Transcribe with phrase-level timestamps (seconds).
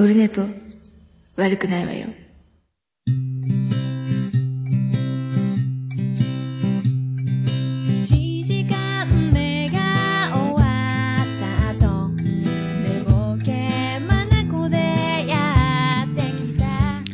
[0.00, 0.40] オルネポ、
[1.36, 2.08] 悪くないわよ。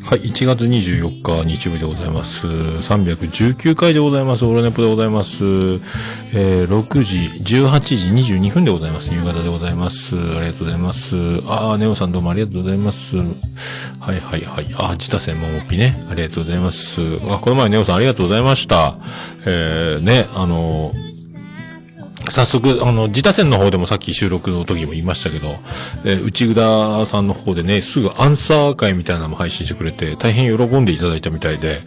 [0.07, 2.47] はい、1月24日日曜日でございます。
[2.47, 4.45] 319回でございます。
[4.45, 5.43] オルネポでございます。
[6.33, 7.19] えー、6時、
[7.57, 9.13] 18時22分でございます。
[9.13, 10.15] 夕方でございます。
[10.17, 11.17] ありがとうございます。
[11.49, 13.17] あー、ネオさんどうもありがとうございます。
[13.17, 14.67] はいはいはい。
[14.77, 15.97] あー、自他専門もぴね。
[16.09, 17.01] ありがとうございます。
[17.29, 18.99] あ、この前ネオさんありがとうございました。
[19.45, 21.06] えー、ね、あのー
[22.31, 25.57] 早速、あの、自他戦の方でもさっき収録の時も言いましたけど、
[26.05, 31.83] えー内札さんの方でね、すぐアンサー会みたいなのも配信してくれて、大変喜んでいただいたみたいで、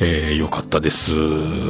[0.00, 1.14] えーよかったです。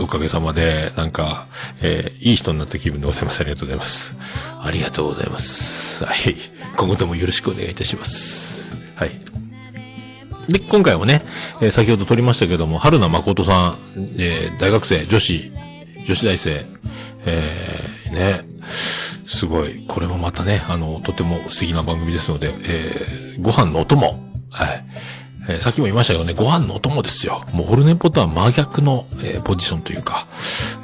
[0.00, 1.46] おかげさまで、なんか、
[1.82, 3.40] えーいい人になった気分でございます。
[3.40, 4.16] ありがとうございます。
[4.62, 6.04] ありがとうございます。
[6.04, 6.34] はい。
[6.76, 8.82] 今後ともよろしくお願いいたします。
[8.96, 9.10] はい。
[10.50, 11.22] で、今回もね、
[11.60, 13.76] えー先ほど撮りましたけども、春名誠さん、
[14.18, 15.52] えー大学生、女子、
[16.06, 16.64] 女子大生、
[17.26, 18.40] えー、ね、
[19.26, 24.84] すごい、これもまたね、あの、とても素敵な番組ですので、えー、ご飯のお供、はい。
[25.48, 27.44] えーさっきも言いましたけどね、ご飯のお供ですよ。
[27.52, 30.26] もうオルネポとは真逆の、えーポジションというか、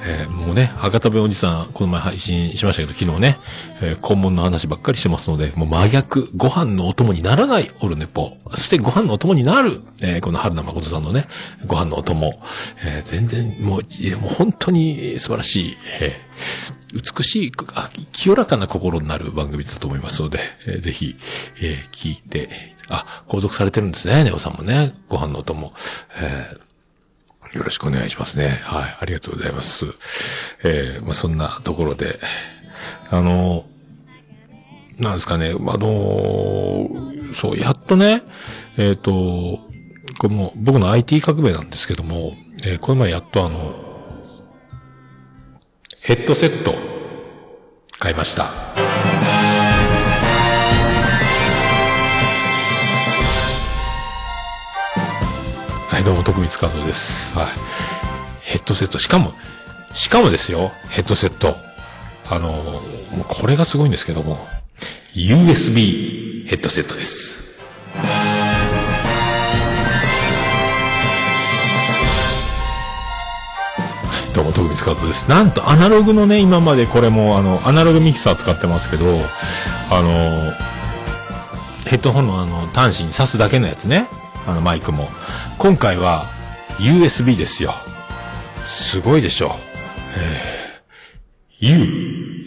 [0.06, 3.38] えーもうね、博多弁おじさん、この前配信しましたけど、昨日ね、
[3.80, 8.36] えー肛門の話ばっかりしてますので、もう真逆、ご飯のお供にならないオルネポ。
[8.52, 11.26] そしてご飯のお供になる、えーこの春名誠さんのね、
[11.66, 12.40] ご飯のお供。
[12.84, 16.31] えー全然、もう、もう本当に素晴らしい、えー
[16.92, 21.16] 美しい、あ清らかな心になる番組だと思いますので、えーぜひ、
[21.60, 22.48] えー聞いて、
[22.88, 25.72] あ、購読されてるんですね、ネオさんもね、ご飯のお供。
[26.16, 26.72] えー
[27.52, 28.62] よろしくお願いしますね。
[28.62, 28.96] はい。
[28.98, 29.84] ありがとうございます。
[30.64, 32.18] えーまあ、そんなところで、
[33.10, 33.66] あの、
[34.98, 36.88] なんですかね、まあの
[37.34, 38.22] そう、やっとね、
[38.78, 39.12] えっ、と、
[40.18, 42.32] これもう僕の IT 革命なんですけども、
[42.64, 43.74] えーこの前やっとあの、
[46.04, 46.74] ヘッドセット、
[48.00, 48.46] 買いました。
[55.86, 57.32] はい、どうも、徳光和夫です。
[57.38, 57.46] はい。
[58.40, 59.32] ヘッドセット、しかも、
[59.94, 61.54] しかもですよ、ヘッドセット。
[62.28, 62.80] あの、も
[63.20, 64.44] うこれがすごいんですけども、
[65.14, 67.60] USB ヘッドセットです。
[74.34, 75.28] どうも、徳光和夫です。
[75.28, 79.20] なんと、アナログのね、今までこれも、あの、アナログミキサー使ってますけど、
[79.90, 80.52] あの、
[81.86, 84.08] ヘッドホンのあの、端子に挿すだけのやつね。
[84.46, 85.06] あの、マイクも。
[85.58, 86.30] 今回は、
[86.78, 87.74] USB ですよ。
[88.64, 89.54] すごいでしょ。
[90.16, 92.46] えー、U,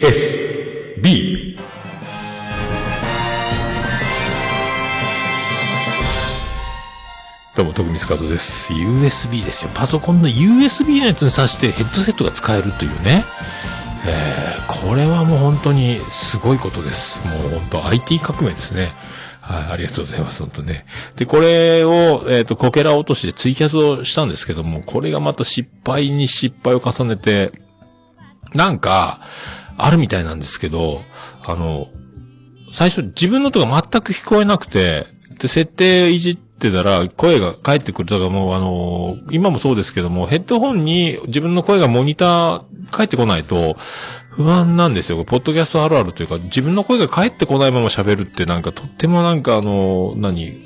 [7.55, 8.73] どうも、徳光和夫です。
[8.73, 9.71] USB ですよ。
[9.73, 13.23] パソコンの USB のやつに挿してヘッドセットが使えるというね。
[14.05, 17.25] えー、これはもう本当にすごいことです。
[17.25, 18.91] もう本当 IT 革命ですね。
[19.39, 20.85] はい、ありがとうございます、本当ね。
[21.15, 27.53] で、これを、えっ、と、こけら落としでツイキャスをしたんですけども、これがまた失敗に失敗を重ねて、
[28.53, 29.21] なんか、
[29.77, 31.03] あるみたいなんですけど、
[31.41, 31.87] あの、
[32.73, 35.07] 最初自分の音が全く聞こえなくて、
[35.39, 38.09] で、設定いじっってたら声が返ってくる。
[38.09, 43.77] だからもうあの、今もそうですけども、ヘッドホンに自分の声がモニター返ってこないと
[44.29, 45.23] 不安なんですよ。
[45.25, 50.65] ポッドキャストあるあるというか、自分の声が返ってこないまま喋るってなんかとってもなんかあの、何、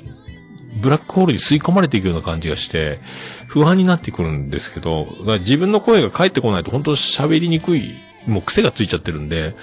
[0.80, 3.00] ブラックホールに吸い込まれていくような感じがして、
[3.48, 7.94] 不安になってくるんですけど、だから自分の声が返ってこないと本当喋りにくい、
[8.26, 9.56] もう癖がついちゃってるんで、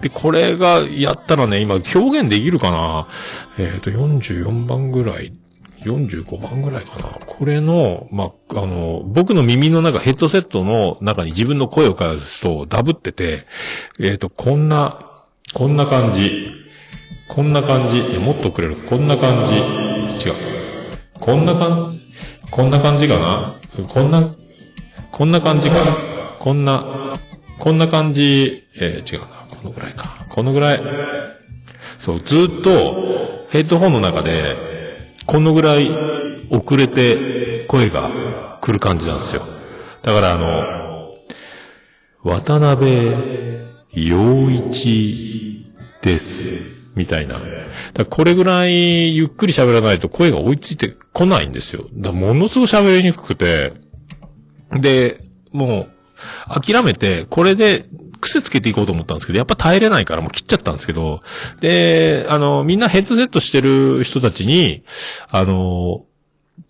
[0.00, 3.06] で、これがやったらね、今表現できるかな
[3.58, 5.32] えっ、と、44番ぐらい、
[5.82, 7.18] 45番ぐらいかな。
[7.26, 13.46] これの、まあ、あの、僕の耳の中、ヘッドセットの中に自分の声を返すとダブってて、
[14.00, 14.98] えっ、と、こんな、
[15.54, 16.50] こんな感じ。
[17.28, 17.98] こんな感じ。
[18.14, 19.54] え、もっとくれるこんな感じ。
[19.54, 20.34] 違う。
[21.18, 23.54] こんな感じ、こんな感じかな
[23.86, 24.34] こんな、
[25.10, 25.96] こんな感じかな。
[26.38, 27.18] こんな、
[27.58, 29.46] こんな感じ、えー違うな。
[29.48, 30.26] このぐらいか。
[30.28, 30.80] このぐらい。
[31.96, 34.71] そう、ずっとヘッドホンの中で、
[35.26, 35.90] このぐらい
[36.50, 39.46] 遅れて声が来る感じなんですよ。
[40.02, 41.14] だからあの、
[42.22, 43.12] 渡辺
[43.94, 45.64] 陽一
[46.00, 46.82] です。
[46.94, 47.40] みたいな。
[47.94, 51.86] だこれぐらいゆっくり喋らないと声が追いついてこないんですよ。
[51.94, 53.72] だものすごく喋りにくくて、
[54.72, 55.20] で、
[55.52, 57.86] もう、諦めて、これで
[58.22, 61.20] 癖つけていこうと思ったんですけど、やっぱ耐えれないからもう切っちゃったんですけど、
[61.60, 64.82] で、あの、みんなヘッドセットしてる人たちに、
[65.28, 66.04] あの、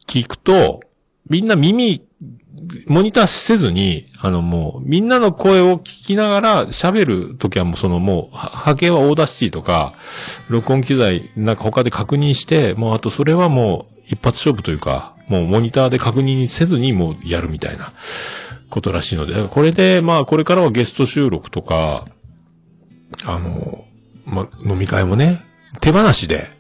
[0.09, 0.81] 聞くと、
[1.29, 2.03] みんな耳、
[2.87, 9.95] モニターせずに、あのもう、みんなの声を聞きながら喋るときはもうそのもう、波形は Audacity とか、
[10.49, 17.93] 録音機材なんか他で確認して、もうあとそれはもう一発勝負というか、もうモニターで確認せずにもうやるみたいな。
[18.73, 22.07] ことらしいので、これでまあこれからはゲスト収録とか、
[23.27, 23.85] あの、
[24.25, 25.43] ま飲み会もね、
[25.81, 26.51] 手放しで、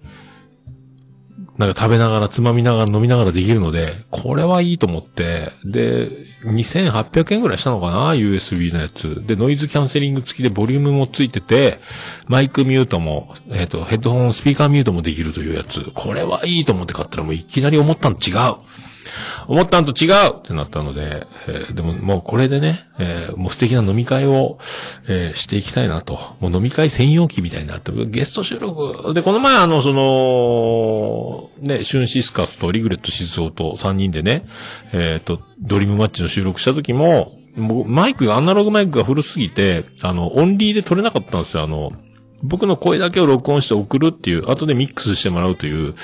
[1.58, 6.08] なんか食べながら、つまみながら、飲みながらできるので、これはいいと思って、で、
[6.44, 9.22] 2800円ぐらいしたのかな ?USB のやつ。
[9.26, 11.80] で、ノイズキャンセリング付きでボリュームもついてて、
[12.26, 15.90] マイクミュートも、えっ、と、ヘッドホン、スピーカーミュートもできるというやつ。
[15.94, 18.56] これはいいと思って買ったらもういきなり思ったの違う
[19.48, 24.58] 思ったんと違うってなったので、えーでももうこれでね、えーもう素敵な飲み会を、
[25.08, 26.18] えーしていきたいなと。
[26.40, 29.14] もう飲み会専用機みたいになって、ゲスト収録。
[29.14, 34.44] で、この前あの、その、ね、シュンシスカスとリグレット静雄と3人でね、
[34.92, 41.62] えっ、と、ドリームマッチの収録した時も、もうマイクが、アナログマイクが古すぎて、あの、オンリーで撮れなかったんですよ。
[41.62, 41.92] あの、
[42.42, 45.94] 僕の声だけを録音して送るっていう、後でミックスしてもらうという、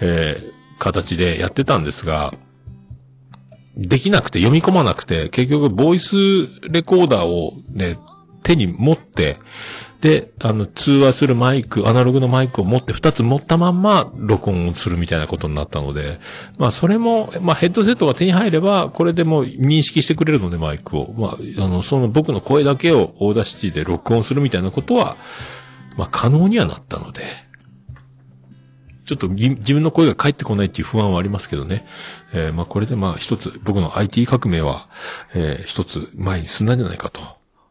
[0.00, 2.32] えー形でやってたんですが、
[3.76, 6.16] できなくて読み込まなくて、結局ボイス
[6.68, 7.98] レコーダーをね、
[8.42, 9.38] 手に持って、
[10.00, 16.20] で、あの、通話するマイク、アナログのマイクを持って、二つ持ったまんま、録音をするみたいなことになったので、
[16.58, 21.12] まあ、それも、まあ、ヘッドセットが手に入れば、これでも認識してくれるので、マイクを。
[21.18, 25.18] まあ、あの、その僕の声だけを Audacity で録音するみたいなことは、
[25.98, 27.22] まあ、可能にはなったので、
[29.10, 31.84] ちょっと自分の声が返ってこないっていう不安はありますけどね。
[32.32, 34.88] えーまあこれでまあ一つ、僕の IT 革命は、
[35.34, 37.20] えー一つ前に進んだんじゃないかと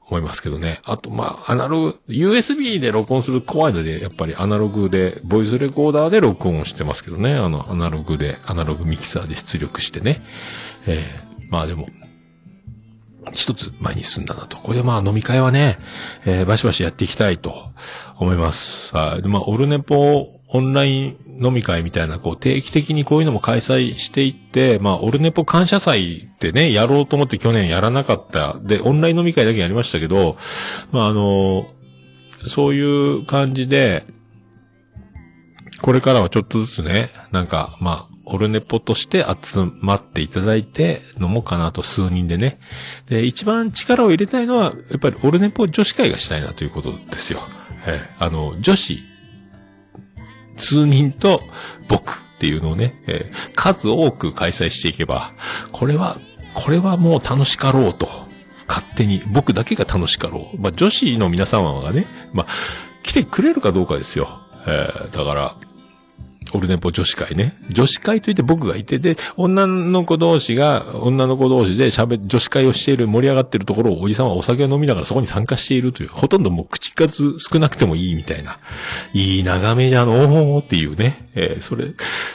[0.10, 0.82] 思いますけどね。
[0.84, 7.36] あとまあアナログ、USB で録音する怖いので、やっぱりアナログで、ボイスレコーダーで録音をしてますけどね。
[7.36, 10.22] あの、アナログで、アナログミキサーで出力してね。
[10.88, 11.88] えーまあでも、
[13.34, 14.58] 一つ前に進んだなと。
[14.58, 15.78] これでまあ飲み会はね、
[16.26, 17.54] えーバシバシやっていきたいと
[18.18, 18.96] 思います。
[18.96, 19.22] はい。
[19.22, 28.60] でまあ、オルネポオンライン飲み会みたいな、こう定期的にこういうのも開催していって、まあ、オルネポ感謝祭ってね、やろうと思って去年やらなかった。
[28.62, 30.38] で、オンライン飲み会だけやりましたけど、
[30.92, 31.68] まあ、あの、
[32.46, 34.06] そういう感じで、
[35.82, 42.60] これからはちょっとずつね、なんか、まあ、オルネポとして集まっていただいて飲もうかなと数人でね。
[43.08, 47.40] で、一番力を入れたいのは、やっぱりオルネポ女子会がしたいなということですよ。
[47.88, 49.00] えーあの、女子、
[50.60, 51.42] 数人と
[51.88, 55.34] 僕っていうのをね、えー数多く開催していけば、
[55.72, 56.18] これは、
[56.54, 58.08] これはもう楽しかろうと。
[58.68, 60.60] 勝手に、僕だけが楽しかろう。
[60.60, 62.48] まあ、女子の皆様がね、まあ、
[63.02, 64.42] 来てくれるかどうかですよ。
[64.68, 65.56] えーだから、
[66.54, 67.57] オルネポ女子会ね。
[67.69, 78.60] 女子会といって僕がいて、で、女の子同士が、女の子同士で喋、女子会をしている、盛り上がってるところをおじさんはお酒を飲みながらそこに参加しているという、ほとんどもう口数少なくてもいいみたいな。
[79.13, 81.30] いい眺めじゃのーっていうね。
[81.36, 81.94] えーそれ、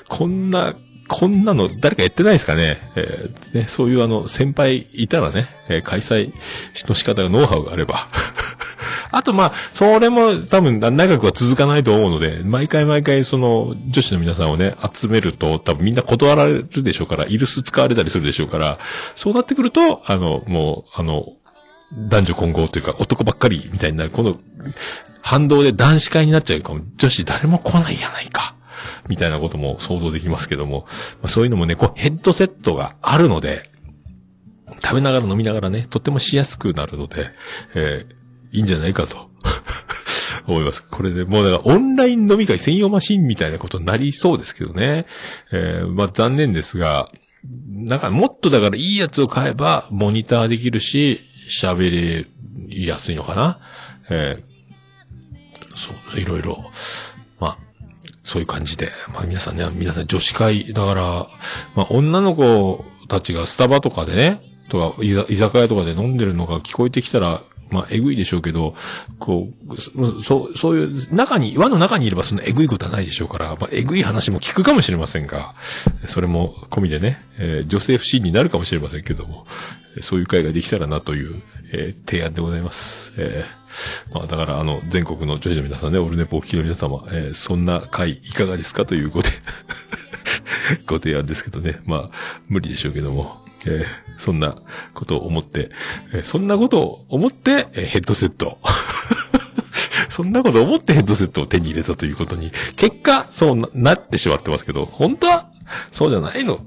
[0.09, 0.75] こんな、
[1.09, 2.79] こんなの誰かやってないですかね。
[2.97, 6.33] えーねそういうあの、先輩いたらね、えー開催
[6.89, 8.09] の仕方がノウハウがあれば。
[9.17, 18.79] あとまあ、それも多分長くは続かないと思うので、毎回毎回その女子の皆さんをね、集めると多分みんな断られるでしょうから、イルス使われたりするでしょうから、
[19.15, 21.29] そうなってくると、あの、もう、あの、
[21.97, 24.37] 男女混合というか男ばっかりみたいになる、この
[25.23, 28.57] 反動で男子会になっちゃうかも、女子誰も来ないやないか。
[29.09, 30.87] みたいなことも想像できますけども、
[31.23, 33.71] まあ、そういうのもね、こうヘッドセットがあるので、
[34.83, 37.27] 食べながら飲みながらね、とってもしやすくなるので、
[37.77, 38.24] えー
[38.55, 39.31] いいんじゃないかと。
[40.47, 40.83] 思います。
[40.83, 45.07] これでもうだからオンライン飲み会専用マシンみたいなことになりそうですけどね。
[45.53, 47.11] えーまあ残念ですが、
[47.69, 51.21] なんかもっとだからいいやつを買えばモニターできるし、
[51.51, 52.27] 喋れ
[52.87, 53.59] やすいのかな。
[54.11, 54.55] えー
[55.77, 56.65] そう、いろいろ。
[57.41, 57.59] まあ、
[58.23, 58.91] そういう感じで。
[59.13, 61.03] まあ皆さんね、皆さん女子会、だから、
[61.75, 68.75] まあ女の子たちがスタバとかでね、とか、居酒屋とかで飲んでるのが聞こえてきたら、まあ、えぐいでしょうけど、
[69.19, 69.77] こう、
[70.23, 75.55] そう、そういう、中に、輪の中にいればそんなえぐいことはないでしょうから、まあ、えぐい話も聞くかもしれませんが、
[76.07, 79.47] それも込みでね、えー女性不信になるかもしれませんけども、
[80.01, 81.43] そういう会ができたらなという、
[81.73, 83.13] えー提案でございます。
[83.17, 89.31] えーまあ、だから、あの、全国の女子の皆さんね、オルネポを聞きの皆様、えーそんな会いかがですかというごて、
[90.87, 91.81] ご提案ですけどね。
[91.87, 93.41] まあ、無理でしょうけども。
[93.67, 93.85] えー
[94.17, 94.55] そんな
[94.95, 95.71] ことを思って、
[96.13, 98.59] えーそんなことを思って、えーヘッドセット。
[100.09, 105.51] そんなこと思ってヘッドセットを手に入れたということに、結果、そうななってしまってますけど、本当は、
[105.91, 106.61] そうじゃないの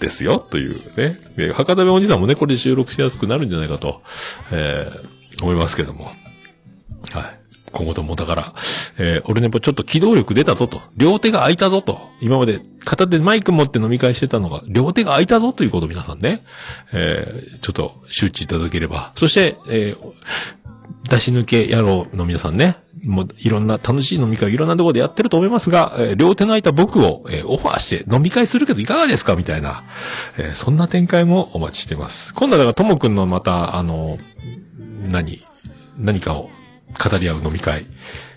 [0.00, 1.20] ですよ、というね。
[1.36, 4.02] で博多弁おじさんもね、これで収録しやすくなるんじゃないかと、
[4.50, 6.06] えー思いますけども。
[7.10, 7.45] はい。
[7.76, 8.54] 今後ともだから、
[8.96, 10.80] えー、俺ね、ちょっと機動力出たぞと。
[10.96, 12.08] 両手が空いたぞと。
[12.20, 16.42] 今まで片手でマイク持って飲み会してたのが、両手が空いたぞということを皆さんね、
[16.94, 19.12] えー、ちょっと周知いただければ。
[19.14, 29.84] そして、えー、出し抜け野郎の皆さんね、もういろんな楽しい飲み会いろんなところでやってると思いますが、えー両手の空いた僕を、えーオファーして飲み会するけどいかがですかみたいな、
[30.38, 32.34] えーそんな展開もお待ちしてます。
[32.34, 34.18] 今度はだからともくんのまた、あの、
[35.10, 35.44] 何、
[35.98, 36.50] 何かを
[36.98, 37.86] 語り合う飲み会。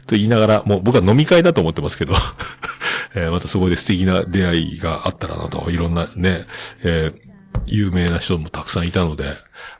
[0.07, 2.15] と言いながら、もう僕は飲み会だと思ってますけど、
[3.15, 6.45] えーまたそこで素敵な出会いがあったらなと、いろんなね、
[6.83, 7.29] えー
[7.65, 9.25] 有名な人もたくさんいたので、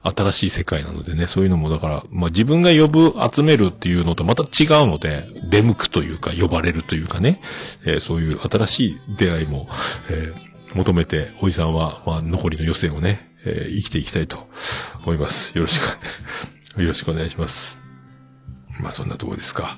[0.04, 7.42] 新しい世界なのでね、そういうのもだから、まあ自分が呼ぶ、集めるっていうのとまた違うので、出向くというか、呼ばれるというかね、
[7.86, 9.70] えーそういう新しい出会いも、
[10.10, 14.48] えー求めて、おじさんは、まあ残りの余生をね、えー生きていきたいと
[15.04, 15.58] 思います。
[15.58, 16.00] よろしく、
[16.82, 17.79] よろしくお願いします。
[18.80, 19.78] まあそんなとこですか。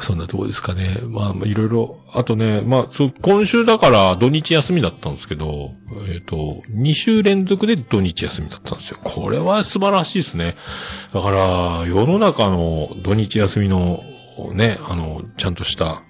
[0.00, 0.98] そんなとこですかね。
[1.02, 2.86] まあまあいろいろ、あとね、まあ
[3.22, 5.72] 今週だから土日休みだったんですけど、
[6.08, 8.98] えっ、と、2週連続で土日休みだったんですよ。
[9.02, 10.56] これは素晴らしいですね。
[11.12, 14.00] だから、世の中の土日休みの
[14.54, 16.02] ね、あの、ちゃんとした、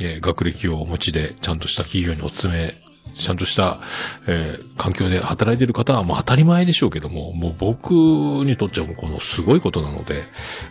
[0.00, 2.74] えー学歴をお持ちで、ちゃんとした企業にお勤め、
[3.20, 3.80] ちゃんとした、
[4.26, 10.24] えー環境で働いてる方は、まあ当たり前でしょうけども、もう僕にとっちゃもうこのすごいことなので、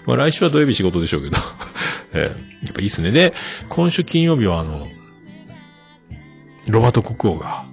[0.08, 1.38] まあ来週は土曜日仕事でしょうけど、
[2.14, 3.12] えーやっぱいいっすね。
[3.12, 3.34] で、
[3.70, 4.88] 今週金曜日はあの、
[6.68, 7.66] ロバート国王が、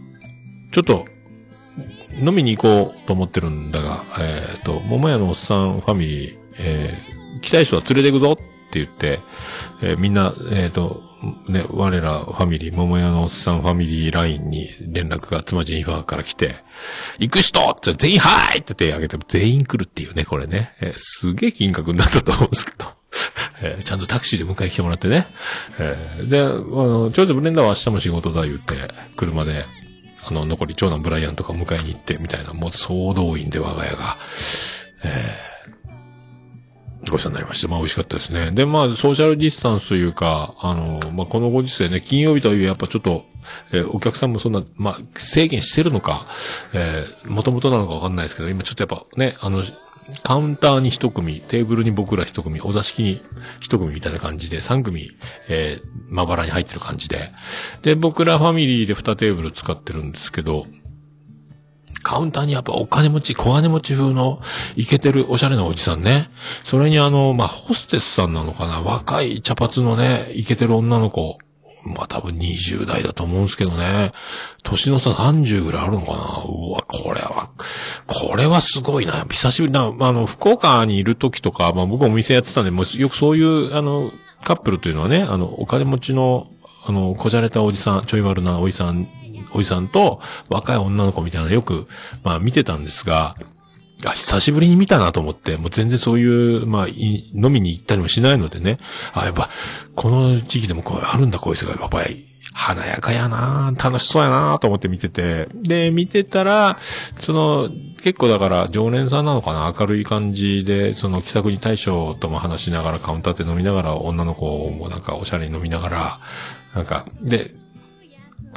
[0.72, 1.06] ちょっと、
[2.18, 9.20] 飲みに行こうと思ってるんだが、えっ、と、桃屋のおっさんファミリー、えー来たい人は連れて行くぞって言って、
[9.82, 11.02] えーみんな、えっ、と、
[11.48, 16.54] ね、我らファミリー、桃屋のおっさんファミリーラインに連絡が妻ジェニファーから来て、
[17.18, 20.74] 行く人って全員はいって手挙げても全員来るっていうね、これね。
[20.80, 22.84] えーすげえ金額になったと思うんですけど。
[23.62, 25.26] えーちゃんとタクシーで迎え来てもらってね。
[25.78, 28.74] えーで、あの、ちょうどブレンダーは明日も仕事だ言って、
[29.16, 29.64] 車で、
[30.24, 34.18] あの、残り長男ブライアンとか迎えに行って、みたいな、もう総動員で我が家が、
[35.04, 35.55] え
[37.10, 37.68] ごちそうになりました。
[37.68, 38.50] まあ美味しかったですね。
[38.50, 43.24] で、まあソーシャルディスタンスというか、あの、まあこのご時世ね、金曜日とはいえやっぱちょっと、
[43.72, 46.26] えーお客さんもそんな、まあ制限してるのか、
[46.72, 49.62] えー、もともとなのかわかんないですけど、今ちょっとやっぱね、あの、
[50.22, 53.20] カウンターに一組、テーブルに僕ら一組、お座敷に
[53.60, 55.10] 一組みたいな感じで、三組、
[55.48, 57.32] えー、まばらに入ってる感じで。
[57.82, 60.66] で、僕らファミリーで二テーブル使ってるんですけど、
[62.06, 64.40] カウンターにやっぱお金持ち、小金持ち風の
[64.76, 66.30] イケてるおしゃれなおじさんね。
[66.62, 71.36] それにあの、まあ、ホステスさんなのかな若い茶髪のね、イケてる女の子。
[71.84, 74.12] まあ、多分20代だと思うんですけどね。
[74.62, 77.50] 年の差30ぐらいあるのかなうわ、これは、
[78.06, 79.26] これはすごいな。
[79.28, 84.12] 久しぶりな、まあ、あの、福岡にいる時とか、まあ、僕お店やってたんで、もうよくそういう、あの、
[84.44, 86.46] カップルというのはね、あの、お金持ちの、
[86.86, 89.08] あの、こじゃれたおじさん、ちょい悪なおじさん、
[89.56, 91.88] おじさんと若い女の子みたいなのよく、
[92.22, 93.36] まあ見てたんですが、
[94.04, 98.78] あ、久しぶりに見たなと思って、もう全然そういう、まあ、飲みに行ったりもしないのでね。
[99.14, 99.48] あ、やっぱ、
[99.94, 101.80] この時期でもこうあるんだ、こういう世界。
[101.80, 105.48] やっぱり、華やかやな楽しそうやなと思って見てて。
[105.54, 106.78] で、見てたら、
[107.20, 107.70] その、
[108.02, 109.74] 結構だから、常連さんなのかな？
[109.78, 116.20] 明るい感じで、その、気さくに大将とも話しながら、カウンターで飲みながら、女の子もなんかおしゃれに飲みながら、
[116.74, 117.54] なんか、で、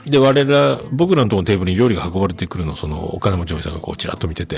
[0.06, 4.58] で、我ら、僕らのところのテーブルに料理が運ばれてくるの、その、お金持ちのおじさんがこう、ちらっと見てて、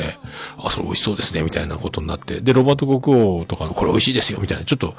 [0.57, 4.95] あ、それ美味しそうですね、みたいなことになって、で、ロバート国王とかの、これ美味しいですよ、みたいな、ちょっと、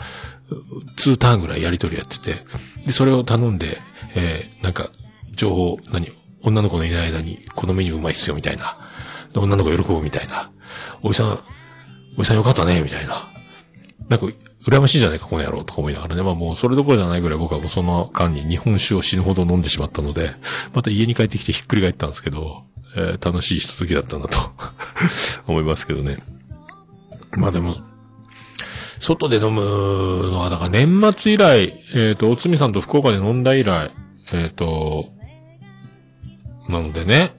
[0.96, 2.44] 2ターンぐらいやりとりやってて、
[2.84, 3.78] で、それを頼んで、
[4.14, 4.90] えー、なんか、
[5.34, 6.10] 情報、何、
[6.42, 8.76] 女の子のいない間に、このメニューうまいっすよ、みたいな。
[9.32, 10.50] で女の子喜ぶみたいな。
[11.02, 11.38] おじさん、
[12.18, 13.32] おじさんよかったね、みたいな。
[14.08, 14.26] なんか、
[14.66, 16.22] 羨ましいじゃないか、この野郎とか思いながらね。
[16.22, 20.30] まあもうそれどころじゃないぐらい僕はもうその間に日本酒を死ぬほど飲んでしまったので、
[20.72, 22.64] また家に帰ってきてひっくり返ったんですけど、
[22.96, 24.38] えー楽しいひとときだったなと
[25.46, 26.16] 思いますけどね。
[27.32, 27.74] まあでも、
[28.98, 33.92] 外で飲むのは、だから年末以来、えっ、と、おつみさんと福岡で飲んだ以来、
[34.32, 35.06] えっ、と、
[36.68, 37.32] なのでね、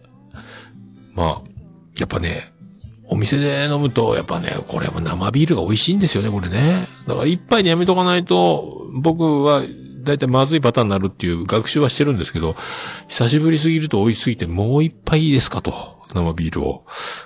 [1.13, 1.49] まあ、
[1.97, 2.52] やっぱね、
[3.13, 6.87] お店で飲むと、やっぱね、これも生ビールが美味しいんですよね、これね。
[7.07, 9.61] だから一杯でやめとかないと、僕は、
[10.03, 12.55] だいたいまずいパターンになるっていう学習はしてるんですけど、
[13.07, 16.01] 久しぶりすぎると美味しすぎて、もう一杯いいですかと。
[16.13, 16.85] 生ビールを。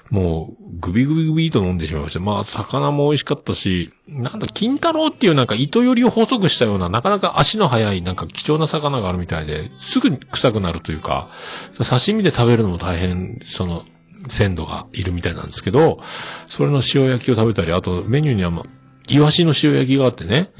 [0.10, 2.20] もう、グビグビグビと飲んでしまいました。
[2.20, 11.30] まあ、魚も美味しかったし、なんだ、金太郎っていうなんか糸よりを細くしたような、なかなか足の速い、なんか貴重な魚があるみたいで、すぐ臭くなるというか、
[11.78, 13.86] 刺身で食べるのも大変、その、
[14.28, 16.00] 鮮度がいるみたいなんですけど、
[16.48, 18.64] それの塩焼きを食べたり、あとメニューにはま、
[19.10, 20.52] イワシの塩焼きがあってね、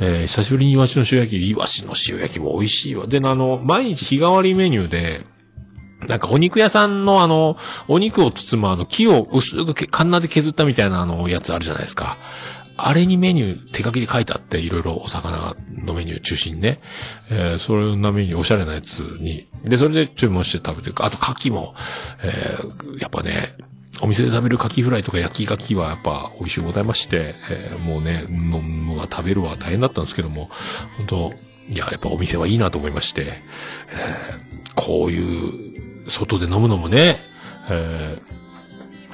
[0.00, 3.06] えー久しぶりにイワシの塩焼き、イワシの塩焼きも美味しいわ。
[3.06, 5.20] で、あの、毎日日替わりメニューで、
[6.08, 7.56] なんかお肉屋さんのあの、
[7.88, 12.18] お肉を包むあの木を薄くカンナで削ったみたいなあのやつあるじゃないですか。
[12.76, 15.54] あれにメニュー手書きで書いてあって、いろいろお魚
[15.84, 16.80] のメニュー中心にね。
[17.30, 19.46] えー、それなメニュー、おしゃれなやつに。
[19.64, 21.74] で、それで注文して食べてるあと牡蠣も、
[22.22, 23.32] えー、やっぱね、
[24.00, 30.50] お店で食べる牡蠣フライとか焼き牡蠣はやっぱ美味しゅうございまして、えーもうね、飲むのが食べるは大変だったんですけども、
[30.96, 31.34] 本当
[31.68, 35.68] いや、やっぱお店はいいなと思いまして、えーこうい
[36.06, 37.18] う、外で飲むのもね、
[37.70, 38.33] えー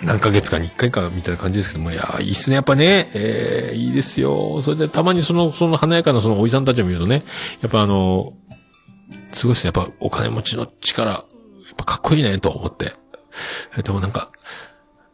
[0.03, 4.61] 何ヶ月かに一回かみたいな感じですけども、いや、いいっすね、やっぱね、えーいいですよ。
[4.63, 7.25] それでたまにその、その華やかなそのおじさんたちを見るとね、
[7.61, 8.33] やっぱあの、
[9.33, 11.25] すごいですね、やっぱお金持ちの力、やっ
[11.77, 12.93] ぱかっこいいね、と思って。
[13.83, 14.31] でもなんか、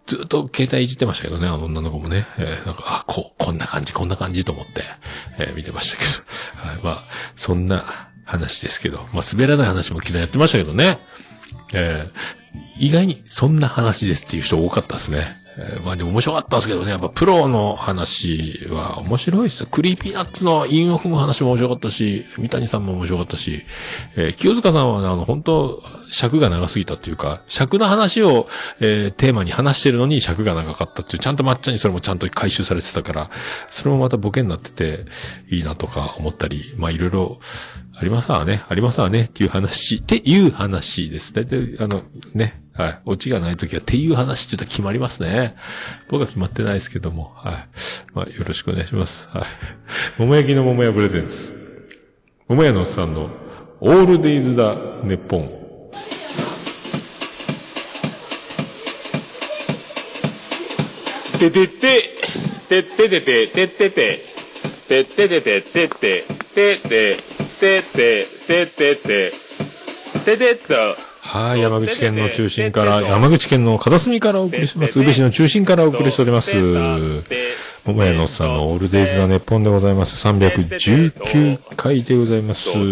[0.06, 2.26] ずっと携帯いじってましたけどね、あの女の子もね。
[2.38, 4.82] えーなんか、あ、こう、こんな感じ、こんな感じと思って、
[5.38, 6.04] えー見てましたけ
[6.64, 6.68] ど。
[6.70, 8.98] はい、まあ、そんな話ですけど。
[9.12, 11.00] まあ、滑らない話も昨日やってましたけどね。
[11.74, 12.46] えー
[12.78, 15.26] 意外にそんな話ですっていう人多かったですね。
[15.58, 16.90] えーまあでも面白かったですけどね。
[16.90, 19.68] やっぱプロの話は面白いですよ。
[19.70, 23.62] Creepy Nuts の韻を踏む話も面白かったし、三谷さんも面白かったし、
[24.16, 28.48] えー清塚さんはね、あの、本当尺が長すぎたっていうか、尺の話を、
[28.80, 33.30] えーテーマに話してるのに尺が長かったっていう、ちゃんと抹茶にそれもちゃんと回収されてたから、
[33.68, 35.04] それもまたボケになってて、
[35.50, 37.38] いいなとか思ったり、まあいろいろ、
[37.98, 41.32] ありますわね、ありますわね、っていう話、っていう話です。
[41.32, 42.02] 大体、あの、
[42.34, 42.98] ね、はい。
[43.06, 45.56] オチがないときは、っていう話って言ったら決まりますね。
[46.10, 47.68] 僕は決まってないですけども、はい。
[48.12, 49.30] まあ、よろしくお願いします。
[49.30, 49.44] はい。
[50.18, 51.54] 桃焼きの桃屋プレゼンツ。
[52.48, 53.30] 桃屋のおっさんの、
[53.80, 55.48] オールデイズだ、ネッポン。
[61.38, 62.10] ててて、
[62.68, 64.20] てっててて、てってて、
[64.86, 69.32] てっててて、てって、てって、てって、てってて、
[70.24, 70.74] ててっと。
[71.20, 71.60] はい。
[71.60, 75.00] 山口県の中心から、山口県の片隅からお送りします。
[75.00, 76.54] 宇部市の中心からお送りしております。
[77.84, 80.26] 桃屋のおっさんのオールデイズだ、ネッポンでございます。
[80.26, 82.68] 319回でございます。
[82.76, 82.86] 桃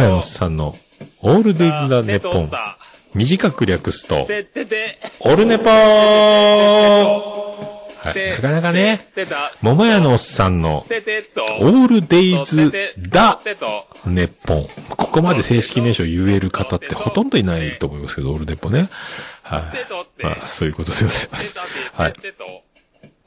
[0.00, 0.74] 屋のおっさんの
[1.22, 2.50] オールデイズだ、ネッポン。
[3.14, 4.28] 短く略すと、
[5.20, 8.30] オルネポーはい。
[8.30, 9.00] なかなかね、
[9.60, 10.78] 桃屋のおっさんの。
[10.78, 13.86] オールデイズだてと。
[14.06, 14.68] ネッポン。
[14.88, 18.88] ここまで正式名称言える方ってほとんどいないと思いますけど、オールネポね。
[19.42, 20.22] はい。
[20.22, 21.56] まあ、そういうことでございます。
[21.92, 22.12] はい。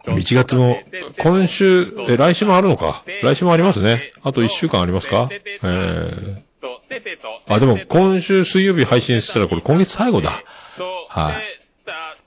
[0.05, 0.79] 1月も、
[1.19, 4.12] 今週、え、来週もあるのか来週もありますね。
[4.23, 6.41] あと1週間ありますかえー、
[7.47, 10.31] あ、でも今週水曜日配信したらこれ今月最後だ。
[11.09, 11.52] はい。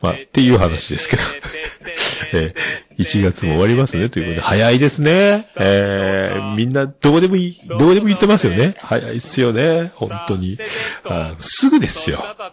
[0.07, 1.23] まあ、っていう話ですけど。
[2.33, 4.09] えー1月も終わりますね。
[4.09, 5.51] ということで、早いですね。
[5.57, 8.75] えー、みんな、どこでもいい、どこでも言ってますよね。
[8.79, 9.93] 早いっすよね。
[9.97, 10.59] 本当に。
[11.05, 12.21] あすぐですよ。
[12.25, 12.51] あ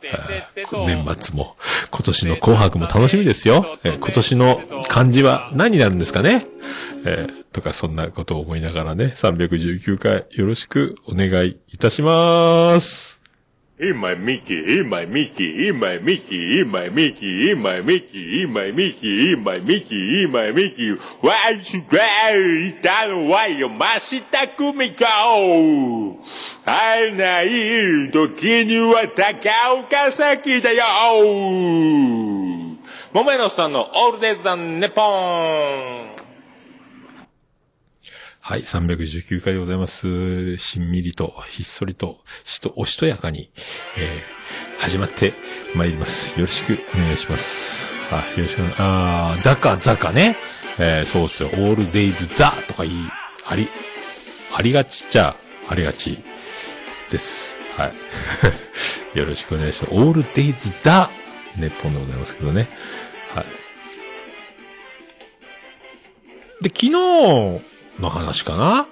[0.85, 1.55] 年末も。
[1.91, 3.79] 今年の紅白も楽しみですよ。
[3.85, 6.45] えー今年の漢字は何になるんですかね。
[7.05, 13.12] えーとか、そんなことを思いながらね、319回よろしくお願いいたします。
[13.83, 18.53] In my Mickey, in my Mickey, in my Mickey, in my Mickey, in my Mickey, in
[18.53, 20.95] my Mickey, in my Mickey, in my Mickey.
[21.19, 21.97] Why you go?
[21.97, 25.03] いたのはよ、ましたくみこ。
[26.63, 30.85] 会えない時には高岡崎だよ。
[33.11, 36.12] 桃屋のおっさんのオールデイズザネポン。
[38.45, 40.57] はい、319回でございます。
[40.57, 43.49] しんみりと、ひっそりと、しと、おしとやかに、
[43.97, 45.33] えー、始まって
[45.75, 46.37] まいります。
[46.37, 47.97] よろしくお願いします。
[48.09, 50.35] はい、よろしくお願いあー、だかざかね。
[50.77, 51.49] えー、そうっすよ。
[51.53, 53.09] オールデイズザとか言い、
[53.45, 53.69] あり、
[54.53, 55.37] ありがちっちゃ、
[55.69, 56.21] ありがち
[57.09, 57.57] です。
[57.77, 57.93] はい。
[59.17, 59.93] よろしくお願いします。
[59.95, 61.09] オールデイズだ
[61.55, 62.67] ネッポンでございますけどね。
[63.33, 63.45] はい。
[66.61, 68.87] で、昨日の話かな？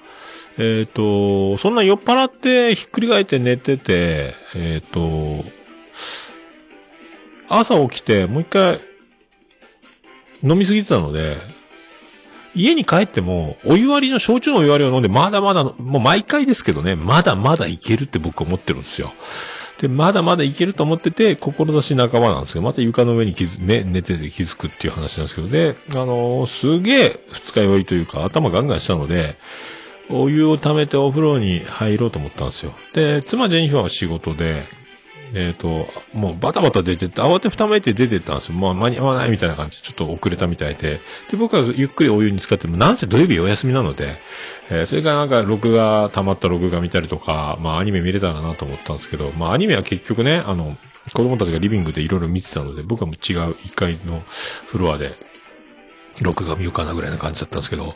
[0.57, 5.45] えっ、と、そんな酔っ払ってひっくり返って寝てて、えっ、と、
[7.47, 8.79] 朝起きてもう一回
[10.43, 11.37] 飲みすぎてたので、
[12.53, 19.13] 家に帰っても、お湯割りの焼酎のお湯割りを飲んで、まだまだ、もう毎回ですけどね、まだまだいけるって僕は思ってるんですよ。
[19.81, 29.37] で、まだまだいけると思ってて、志半ばなんですけど、また床の上に気づ、ね、寝てて気づくっていう話なんですけど、で、あのーすげえ二日酔いというか、頭ガンガンしたので、
[30.11, 32.73] お湯を溜めてお風呂に入ろうと思ったんですよ。
[32.93, 34.65] で、妻ジェニファーは仕事で、
[35.33, 38.55] えっ、と、もうバタバタ出てって、慌てふためいて出てったんですよ。
[38.55, 40.99] もう間に合わないみたいな感じで、ちょっと遅れたみたいで。
[41.29, 44.19] で、僕はゆっくりお湯に浸かっても、なんせ土曜日お休みなので、
[44.69, 50.75] えーそれからなんか録画、溜まった録画見たりとか、まあアニメ見れたらなと思ったんですけど、まあアニメは結局ね、あの、
[51.13, 54.23] 子供たちがリビングでいろいろ見てたので、僕はもう違う1階の
[54.67, 55.15] フロアで、
[56.21, 57.95] 録画見ようかなぐらいな感じだったんですけど、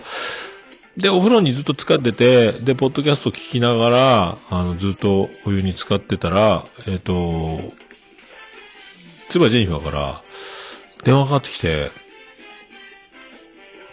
[0.98, 7.74] で、お風呂にずっと浸かってて、で、ポッドキャスト聞きながら、あの、ずっとお湯に浸かってたら、えっ、と、
[9.28, 10.24] つばジェニファーから、
[11.04, 11.92] 電話かかってきて、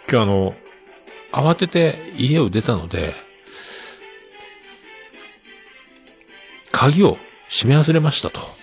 [0.09, 0.55] 今日あの、
[1.33, 3.13] 慌てて家を出たので、
[6.71, 8.62] 鍵を閉め忘れましたと。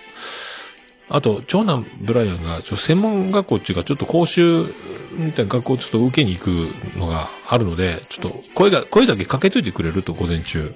[1.10, 4.72] あと、長男ブライアンが、ちょ専門学校っていうか、ちょっと講習
[5.12, 6.48] みたいな学校をちょっと受けに行く
[6.96, 10.72] のがあるので、ちょっと声が、声だけかけといてくれると、午前中。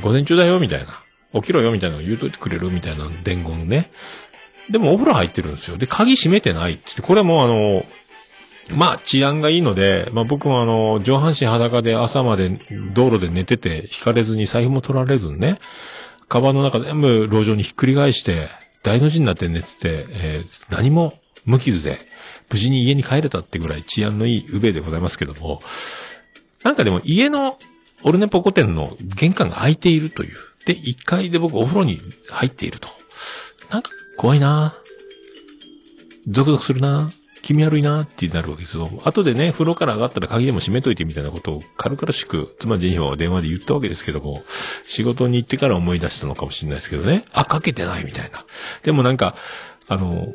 [0.00, 1.02] 午前中だよ、みたいな。
[1.34, 3.90] 起きろよ、みたいなの言うといてくれるみたいな伝言ね。
[4.70, 5.76] でもお風呂入ってるんですよ。
[5.76, 7.84] で、鍵閉めてないってって、これもあの、
[8.72, 12.50] まあ治安がいいので、まあ僕もあの、上半身裸で朝まで
[12.94, 15.58] 道路で寝てて、引かれずに財布も取られずにね、
[16.28, 18.48] カバンの中全部路上にひっくり返して、
[18.82, 21.98] 大の字になって寝てて、えー何も無傷で、
[22.50, 25.62] 無事に家に帰れたってぐらい治安のいい宇部でございますけども、
[26.64, 27.58] なんかでも家の
[28.02, 30.36] オルネポコ店の玄関が開いているという。
[30.66, 32.88] で、1階で僕お風呂に入っていると。
[33.70, 34.74] なんか怖いな
[36.28, 37.12] ゾクゾクするな
[37.46, 38.90] 気味悪いなってなるわけですよ。
[39.04, 44.42] 後でね、風呂から上がったら鍵でも閉めといてみたいなことを軽々しく、妻ジェニファーは電話で言ったわけですけども、
[44.84, 47.24] 仕事に行ってから思い出したのかもしれないですけどね。
[47.32, 48.44] あ、かけてないみたいな。
[48.82, 49.36] でもなんか、
[49.86, 50.34] あの、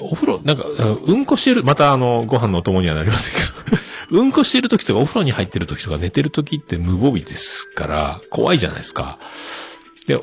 [0.00, 0.64] お風呂、なんか、
[1.04, 9.18] うんこしてる、またあの、ご飯のお供にはなりませんけど、 うんこしてる時とかお風呂に入ってる時とか寝てる時って無防備ですから、怖いじゃないですか。
[10.06, 10.18] で、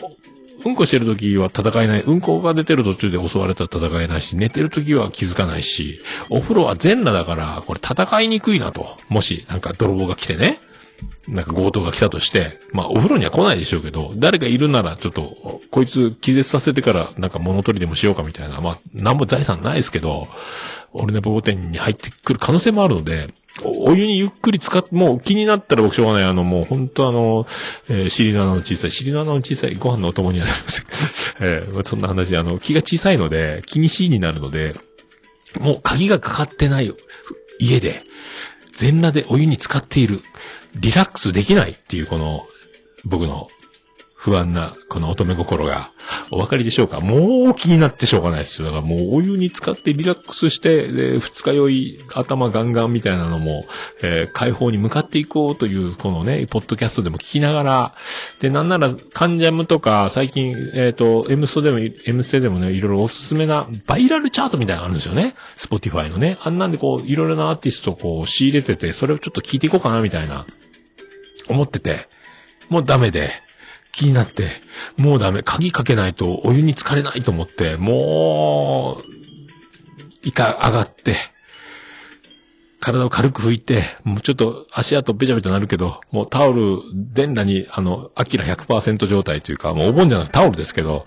[0.66, 2.02] うんこしてる時は戦えない。
[2.02, 8.98] うんこが出てる途中で襲われたら戦えないし、寝てる時は気づかないし、お風呂は全裸だから、これ戦いにくいなと。
[9.08, 10.60] もし、なんか泥棒が来てね。
[11.28, 20.28] なんか強盗が来たとして、まあお風呂には来ないでしょうけど、誰かいるならちょっと、こいつ気絶させてからなんか物取りでもしようかみたいな、まあなんも財産ないですけど、
[20.92, 23.28] 俺ね、ボコ店に入ってくる可能性もあるので、
[23.64, 26.24] お湯にゆっくり使って、もう気になったら僕しょうがない。
[26.24, 27.46] あの、もう本当あの、
[27.90, 30.86] えー尻の穴の小さい、尻の穴の小さいご飯のお供にはなります。
[31.42, 34.76] えーそんな話、あの、気が小さいので、気にしいになるので、
[35.60, 36.94] もう鍵がかかってない
[37.60, 38.04] 家で、
[38.74, 40.22] 全裸でお湯に浸かっている。
[40.76, 42.46] リラックスできないっていうこの、
[43.06, 43.50] 僕の
[44.16, 45.92] 不安な、この乙女心が、
[46.30, 47.00] お分かりでしょうか？
[47.00, 48.66] もう気になってしょうがないですよ。
[48.66, 53.66] だからもうお湯に浸かってリラックスして、で、二日酔い、頭ガンガンみたいなのも、
[54.02, 57.96] えー解放に向かっていこうという、このね、ポッドキャストでも聞きながら、
[58.42, 65.36] で、なんなら、関ジャムとか、最近、えっ、と、エムストでも、 Mステでもね、いろいろおすすめな、バイラルチャートみたいなのがあるんですよね。
[65.56, 66.38] スポティファイのね。
[66.44, 70.46] あんなんでこう、いろいろなアーティストをこう、仕入れてて、それをちょっと聞いていこうかな、みたいな、
[71.50, 72.08] 思ってて、
[72.70, 73.30] もうダメで、
[73.92, 74.48] 気になって、
[74.98, 79.04] もうダメ、鍵かけないとお湯に浸かれないと思って、もう、
[80.24, 81.16] いか上がって、
[82.80, 86.78] 体を軽く拭いて、もうちょっと足跡べちゃべちゃなるけど、もうタオル、
[87.12, 91.06] 全裸に、あの、アキラ100%状態というか、もうお盆じゃなくタオルですけど、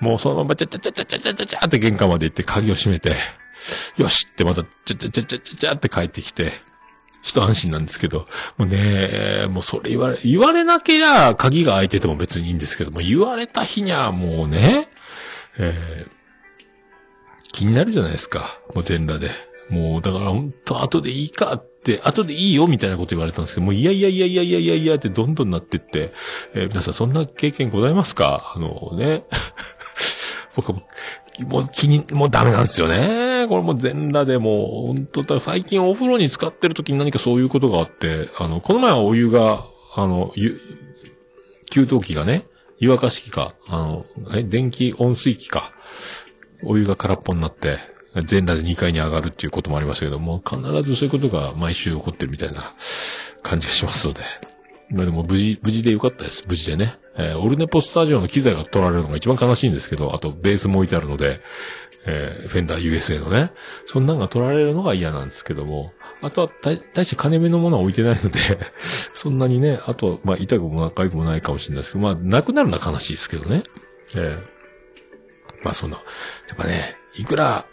[0.00, 3.14] もうそのままちゃちゃちゃちゃちゃちゃちゃちゃって玄関まで行って鍵を閉めて、
[3.96, 6.52] よしってまたちゃちゃちゃちゃちゃちゃって帰ってきて、
[7.26, 14.88] 一安心なんですけど、もうね、もうそれ言われ、言われなけりゃ鍵が開いてても別にいいんですけども、言われた日にはもうね、
[15.58, 16.16] えー
[17.52, 18.60] 気になるじゃないですか。
[18.74, 19.30] もう全裸で。
[19.70, 26.12] もう、だから本当後でいいかって、後でいいよみたいなこと言われたんですけど、もういやいやいやいやいやいやいやってどんどんなってって、
[26.52, 28.52] えー皆さんそんな経験ございますか？
[28.54, 29.24] あのね。
[30.54, 30.82] 僕も、
[31.48, 33.25] もう気に、もうダメなんですよね。
[33.46, 40.60] これも全裸でもう、本当だ最近お風呂に使ってる時に何かそういうことがあって、あの、この前はお湯が、あの、ゆ、
[41.70, 42.46] 給湯器がね、
[42.78, 45.72] 湯沸かし器か、あの、え、電気温水器か、
[46.62, 47.78] お湯が空っぽになって、
[48.24, 52.74] 全裸で2階に上がるっていうこともありましたけども、必ずそういうことが毎週起こってるみたいな
[53.42, 54.22] 感じがしますので。
[54.90, 56.44] まあでも無事、無事でよかったです。
[56.48, 56.94] 無事でね。
[57.18, 61.40] えーオルネポスタジオの機材が取られるのが一番悲しいんですけど、あとベースも置いてあるので、
[62.06, 63.52] えーフェンダー USA のね。
[63.86, 65.92] そんなんが取られるのが嫌なんですけども、
[66.22, 68.38] あとは大、して金目のものは置いてないので、
[69.12, 73.62] そんなにね、あと、まあ痛くも仲良くもないかもしれないですけど、まあなくなるのは悲しいですけどね。
[74.14, 74.56] えー
[75.62, 75.96] まあそんな、
[76.48, 77.66] やっぱね、いくら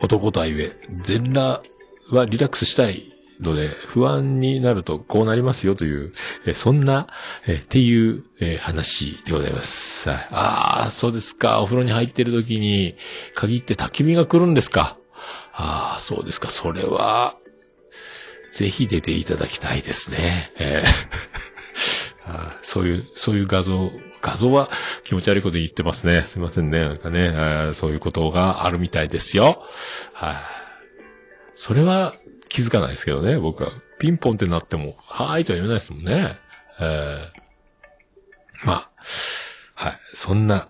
[0.00, 1.62] 男とはいえ、全裸
[2.10, 3.11] はリラックスしたい
[3.42, 6.12] ので、不安になるとこうなりますよという、
[6.46, 7.08] えそんな、
[7.46, 10.08] えっていう、え話でございます。
[10.08, 10.28] はい。
[10.30, 11.60] ああ、そうですか。
[11.60, 12.96] お風呂に入ってる時に
[13.34, 14.96] 限って焚き火が来るんですか。
[15.52, 16.48] ああ、そうですか。
[16.48, 17.36] それは、
[18.52, 20.52] ぜひ出ていただきたいですね。
[20.58, 20.84] え
[22.26, 24.70] ーあそういう、そういう画像、画像は
[25.04, 26.22] 気持ち悪いこと言ってますね。
[26.26, 26.80] すいませんね。
[26.80, 29.64] なんかね、そういうことがあるみたいですよ。
[30.12, 30.36] はい、
[31.54, 32.14] それは
[32.52, 33.70] 気づかないですけどね、僕は。
[33.98, 36.36] ピンポンってなっても、はーいとは言えないですもんね。
[36.78, 38.90] えーまあ、
[39.74, 39.98] はい。
[40.12, 40.68] そんな、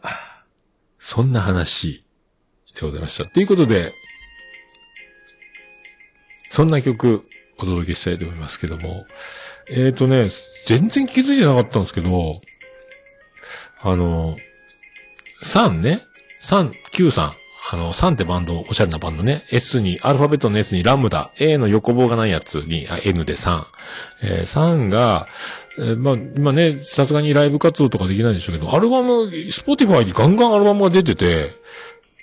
[0.97, 2.05] そんな話
[2.77, 3.29] でございました。
[3.29, 3.93] ということで、
[6.49, 7.27] そんな曲
[7.59, 9.05] お届けしたいと思いますけども。
[9.69, 10.29] えーとね、
[10.67, 12.41] 全然気づいてなかったんですけど、
[13.81, 14.37] あの、
[15.43, 16.05] 3ね、
[16.41, 17.42] 3、93。
[17.71, 19.45] あの、3ってバンド、おしゃれなバンドね。
[19.51, 23.65] S に、アルファベットの S にラムダ、A の横棒がないやつに、あ N で3。
[24.23, 25.29] えー3が、
[25.79, 31.55] えーまあ、今ね、さすがにライブ活動とかできないでしょうけど、アルバム、スポティファイにガンガンアルバムが出てて、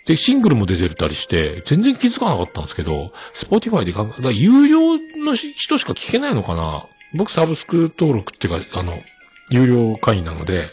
[0.05, 8.99] で、シングルも出てたりして、全然気づかなかったんですけど、スポティファイでガンガン、だか有料の人しか聞けないのかな僕サブスク登録っていうか、あの、
[9.51, 10.67] 有料会員なので、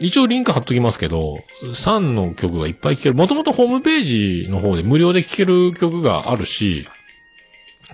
[0.00, 3.14] 一応リンク貼っときますけど、3の曲がいっぱい聴ける。
[3.14, 6.86] もともとホームページの方で無料で聴ける曲があるし、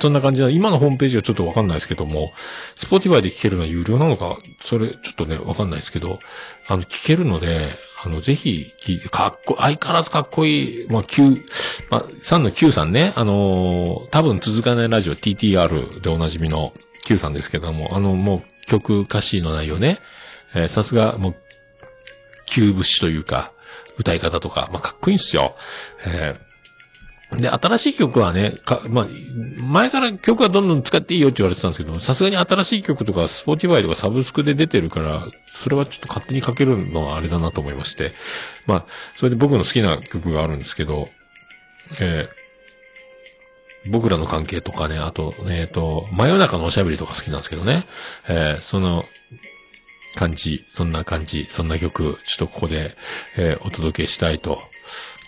[0.00, 2.32] そんな感じな今のホームページはちょっとわかんないですけども、
[2.74, 6.18] スポティファイで聴けるのは有料なのか、それちょっとね、わかんないですけど、
[6.66, 7.70] あの、聴けるので、
[8.02, 8.66] あの、ぜひ、
[9.10, 11.44] かっこ、相変わらずかっこいい、まあ、9、
[11.90, 16.72] まあ、3の9さんね、あのー多分続かないラジオ TTR でおなじみの
[17.06, 20.00] 9さんですけども、あの、もう曲歌詞の内容ね、
[20.54, 21.34] えーさすが、もう、
[22.52, 23.52] 9節というか、
[23.98, 25.54] 歌い方とか、まあ、かっこいいんすよ。
[26.06, 26.52] えー
[27.40, 29.06] で、新しい曲はね、か、まあ、
[29.56, 38.12] 前から曲はどんどん使っていいよって言われてたんですけど、さすがに新しい曲とか、スポーティファイとかサブスクで出てるから、それはちょっと勝手にかけるのはあれだなと思いまして。
[38.66, 38.86] まあ、
[39.16, 41.08] それで僕の好きな曲があるんですけど、
[42.00, 42.42] えー
[43.84, 47.84] 僕らの関係とかね、あと、えっと、真夜中のおしゃべりとか好きなんですけどね、
[48.28, 49.04] えーその、
[50.14, 52.96] 感じ、そんな感じ、そんな曲、ちょっとここで、
[53.36, 54.62] えーお届けしたいと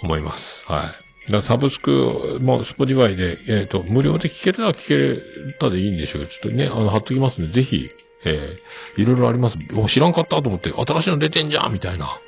[0.02, 0.66] 思います。
[0.66, 0.94] は
[1.28, 1.32] い。
[1.32, 5.18] だサブスク、まあ、スポティファイで、えっ、と、無料で聞けるなら聞
[5.48, 7.88] けたでいいんでしょうけど、ちょっとね、あの、貼っときますんで、ぜひ、
[8.26, 9.58] えーいろいろあります。
[9.74, 12.18] お知らんかったと思って、新しいの出てんじゃんみたいな、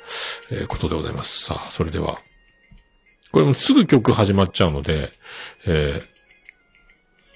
[0.51, 1.45] えーことでございます。
[1.45, 2.19] さあ、それでは。
[3.31, 5.11] これもすぐ曲始まっちゃうので、
[5.65, 6.17] えー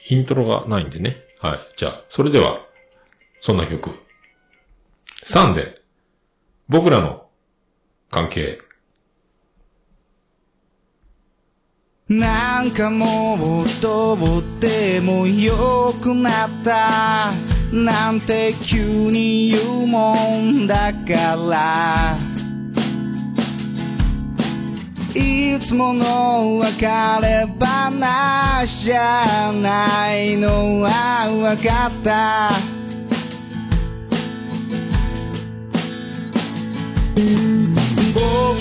[0.10, 1.18] イントロがないんでね。
[1.40, 1.60] はい。
[1.78, 2.60] じゃあ、それでは、
[3.40, 3.92] そんな曲。
[5.24, 5.82] 3で、
[6.68, 7.26] 僕らの
[8.10, 8.60] 関係。
[12.10, 17.32] なんかもうどうでもよくなった。
[17.72, 22.18] なんて急に言うもんだから。
[25.14, 32.71] いつもの別れ話じゃないのはわかった。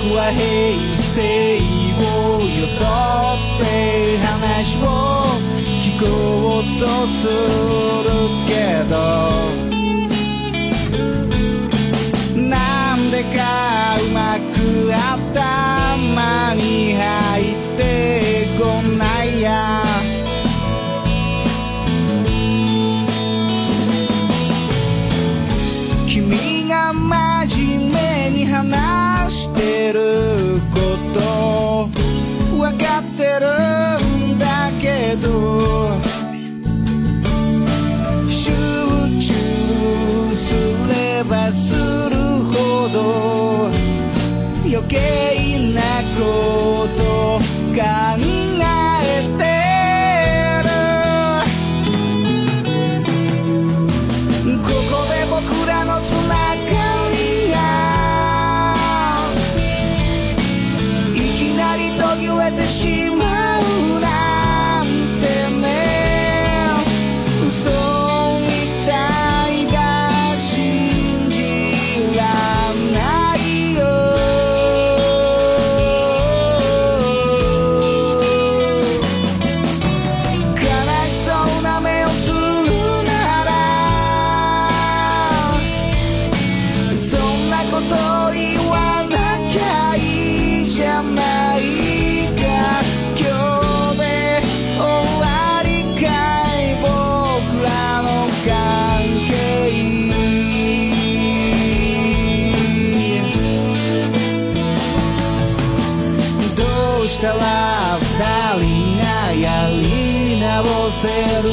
[0.03, 0.41] 僕は平
[1.13, 1.61] 成
[1.99, 2.87] を装
[3.37, 4.81] って話を
[5.83, 6.05] 聞こ
[6.61, 8.09] うとする
[8.49, 8.51] け
[8.89, 8.97] ど
[12.49, 14.57] なんでかうまく
[14.97, 19.80] 頭に入ってこないや。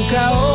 [0.10, 0.47] せ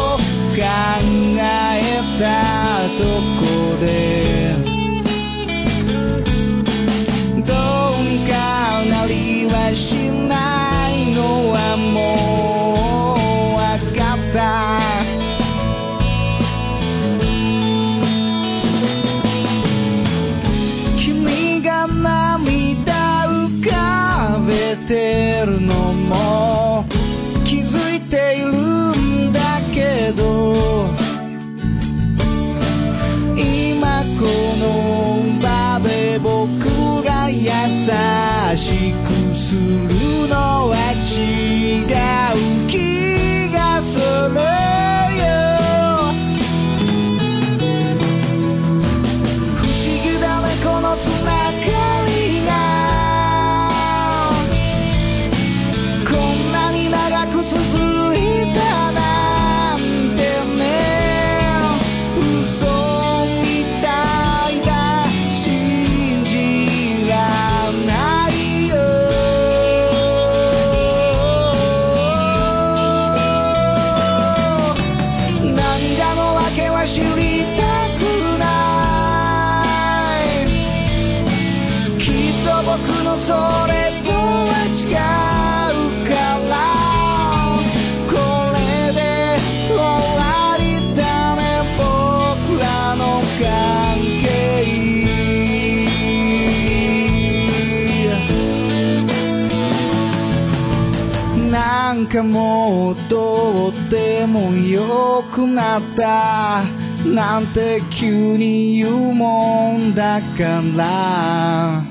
[102.12, 106.62] かもうどうでもよくなった。
[107.06, 111.82] なんて急に言うもんだから。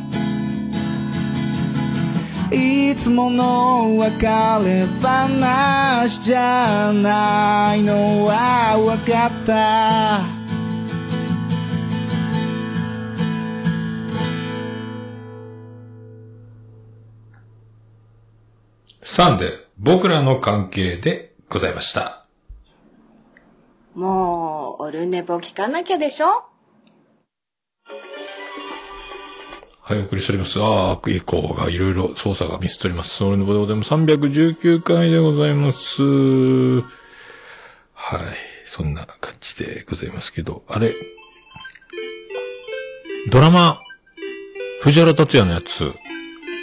[2.52, 10.22] いつもの別れ話じゃないのは分かった。
[19.02, 22.24] サンデー、僕らの関係でございました。
[23.96, 26.46] もう、オルネポ聞かなきゃでしょ？
[29.82, 30.62] はい、お送りしております。
[30.62, 33.15] ああ、エコーがいろいろ操作がミスっております。
[33.15, 33.91] それのボでございます。
[33.91, 36.04] 319回でございます。
[36.04, 38.20] はい、
[38.65, 40.94] そんな感じでございますけど、あれ、
[43.32, 43.82] ドラマ、
[44.82, 45.91] 藤原達也のやつ、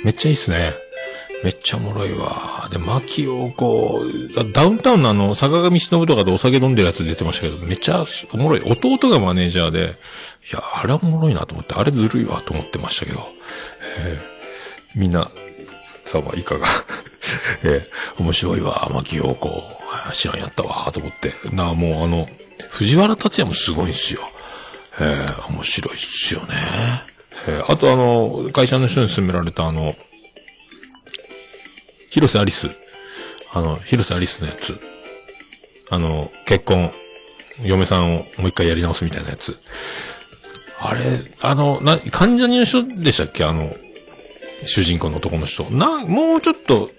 [0.05, 0.73] めっちゃいいっすね。
[1.45, 2.69] めっちゃおもろいわ。
[2.71, 4.01] で、牧陽子、
[4.53, 8.63] ダウンタウンのあの、坂上忍とかでお酒飲んでるやつ出てましたけど、めっちゃおもろい。
[8.63, 9.99] 弟がマネージャーで、
[10.51, 13.27] いや、あれはおもろいなと思って、あれずるいわと思ってましたけど、
[14.01, 14.39] えー
[14.95, 15.31] みんな、
[16.07, 16.67] さあ、ま、いかが、
[17.63, 19.63] えー面白いわ、牧陽子、
[20.13, 21.35] 知らんやったわ、と思って。
[21.53, 22.29] なあ、もうあの、
[22.71, 24.21] 藤原達也もすごいんすよ。
[25.01, 26.47] えー面白いっすよね。
[27.47, 29.95] えーあとあの、会社の人に勧められたあの、
[32.11, 32.71] 広瀬アリス。
[33.53, 34.81] あの、広瀬アリスのやつ。
[35.91, 36.93] あの、結婚、
[37.63, 39.59] 嫁さんをもう一回やり直すみたいなやつ。
[40.79, 43.45] あれ、あの、な、患者人の人でしたっけ？
[43.45, 43.75] あの、
[44.65, 45.65] 主人公の男の人。
[45.65, 46.91] な、もうちょっと、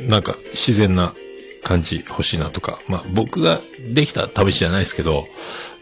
[0.00, 1.14] なんか、自然な
[1.62, 2.80] 感じ欲しいなとか。
[2.88, 3.60] まあ、僕が
[3.92, 5.26] できた試しじゃないですけど、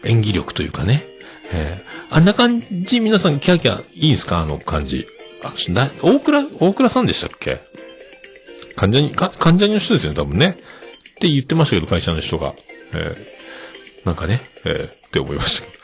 [0.03, 1.03] 演技力というかね。
[1.51, 4.39] えーあんな感じ、皆さんキャーキャーいいんすか？
[4.39, 5.07] あの感じ。
[5.43, 5.53] あ、
[6.01, 7.59] 大倉、大倉さんでしたっけ？
[8.75, 10.49] 患者に、か患者にの人ですよね、多分ね。
[10.49, 12.53] って言ってましたけど、会社の人が。
[12.93, 13.35] えー
[14.05, 15.83] なんかね、えーって思いましたけど。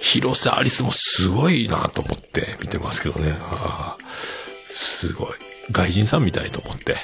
[0.00, 3.36] 広瀬アリスもすごいなと思って見てますけどね。
[3.40, 5.28] あーすごい。
[5.70, 6.96] 外人さんみたいと思って。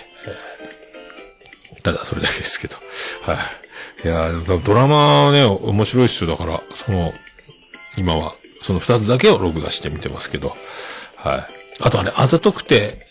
[1.85, 2.76] ただそれだけですけど。
[3.22, 3.35] は
[4.05, 4.09] い。
[4.09, 4.33] いや
[4.64, 6.31] ドラマはね、面白いっすよ。
[6.31, 7.14] だから、その、
[7.97, 10.57] 今は、その二つだけを録画して見てますけど。
[11.16, 11.47] はい。
[11.81, 13.07] あとあれ、あざとくて、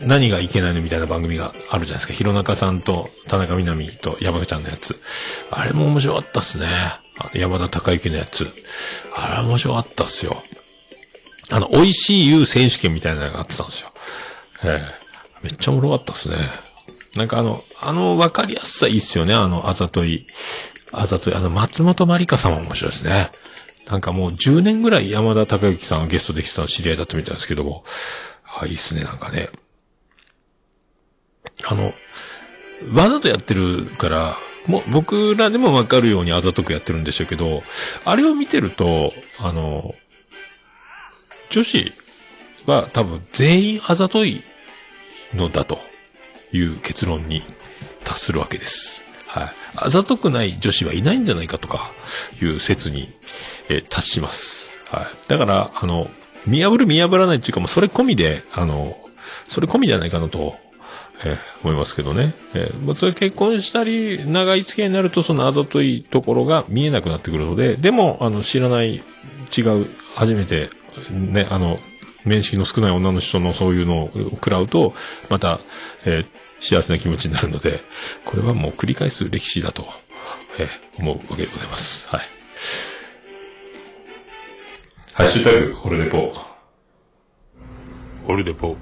[0.00, 2.12] 何がいけないのみたいな番組があるじゃないですか。
[2.12, 5.00] 弘中さんと田中みな実と山ちゃんのやつ。
[5.50, 6.66] あれも面白かったっすね。
[7.34, 8.48] 山田孝之のやつ。
[9.14, 10.42] あれ面白かったっすよ。
[11.50, 13.92] あの、美味しい湯選手権みたいなのがあってたんですよ。
[14.64, 14.98] ええ
[15.42, 16.36] めっちゃおもろかったっすね。
[17.16, 19.34] なんかあの、あの分かりやすさいいっすよね。
[19.34, 20.26] あの、あざとい。
[20.92, 21.34] あざとい。
[21.34, 23.30] あの、松本まりかさんも面白いですね。
[23.86, 27.84] なんかもう10年ぐらい山田孝之さんがゲストできてたの知り合いだったみたいですけども。
[28.42, 29.50] はい、いいっすね、なんかね。
[31.66, 31.92] あの、
[32.92, 34.36] わざとやってるから、
[34.66, 37.62] もう僕らでもわかるようにあざとくやってるんでしょうけど、
[38.04, 39.94] あれを見てると、あの、
[41.50, 41.92] 女子
[42.66, 44.44] は多分全員あざとい
[45.34, 45.78] のだと
[46.52, 47.42] いう結論に
[48.04, 49.04] 達するわけです。
[49.26, 49.52] はい。
[49.76, 51.92] あざとくない女子はいないんじゃないかとか、
[52.40, 53.12] いう説に、
[53.68, 54.80] え達します。
[54.90, 55.06] はい。
[55.28, 56.10] だから、あの、
[56.46, 58.96] 見破る見破らないっていうか、もうそれ込みで、あの、
[59.46, 60.56] それ込みじゃないかなと、
[61.24, 62.34] えー思いますけどね。
[62.54, 69.02] えーまあ、それ結婚したり、長い付き合いになると、そのあざといところが見えなくなってくるので、でも、あの、知らない、
[69.56, 70.70] 違う、初めて、
[71.10, 71.78] ね、あの、
[72.24, 74.94] 面識の少ない女の人のそういうのを食らうと、
[75.28, 75.60] また、
[76.04, 76.26] えー
[76.60, 77.84] 幸せな気持ちになるので、
[78.24, 79.86] これはもう繰り返す歴史だと、
[80.58, 82.08] えー思うわけでございます。
[82.08, 82.20] はい。
[85.12, 86.34] ハッシュタグ、オルネポ。
[88.26, 88.76] オルネポ。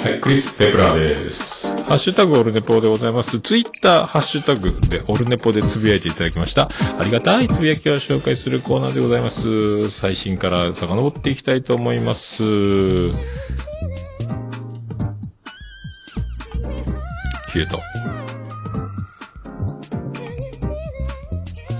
[0.00, 1.66] はい、クリス・ペプラーです。
[1.82, 3.40] ハッシュタグオルネポでございます。
[3.40, 6.68] ツイッターハッシュタグでオルネポでつぶやいていただきました。
[6.98, 9.90] ありがたいつぶやきを紹介するコーナーでございます。
[9.90, 12.36] 最新から遡っていきたいと思います。
[17.48, 17.76] 消えた。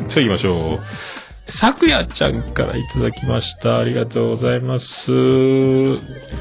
[0.08, 1.50] さあ行きましょう。
[1.50, 3.78] さくやちゃんからいただきました。
[3.78, 5.12] ありがとうございます。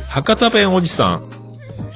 [0.10, 1.47] 博多弁おじさん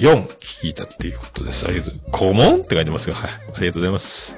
[0.02, 1.68] 4聞いたっていうことです。
[1.68, 1.93] ありがとう。
[2.12, 3.30] 肛門って書いてますが、はい。
[3.30, 4.36] ありがとうございます。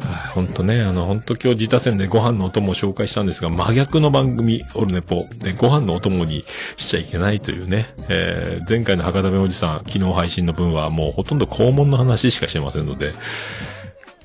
[0.00, 6.46] はい、ほんとね、あの、ほんと今日自他戦でご飯のお供を紹介したんですが、真逆の番組、オルネポ、でご飯のお供に
[6.78, 13.12] しちゃいけないというね、えー、前回の博多弁おじさん、昨日配信の分はもうほとんど肛門の話しかしてませんので、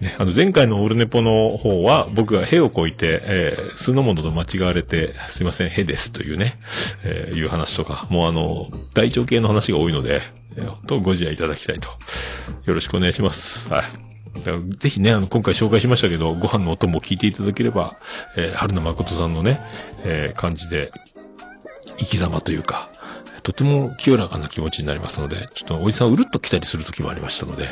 [0.02, 6.58] ね、あの、前回のオルネポの方は、僕がへをこいて、えー、酢の物と間違われて、すいません、へですというね、
[7.04, 10.22] えー、いう話とか、もうあの、大腸系の話が多いので、
[10.56, 11.90] えー、とご自愛いただきたいと。
[12.66, 13.70] よろしくお願いします。
[13.70, 13.84] はい。
[14.78, 17.98] ぜひね、あの、今回紹介しましたけど、ご飯のお供を聞いていただければ、
[18.38, 19.60] えー、春野誠さんのね、
[20.04, 20.92] えー、感じで、
[21.98, 22.89] 生き様というか、
[23.50, 27.66] とても清らかな気持ちになりますので、ちょっとおじさんうるっと来たりする時もありましたので、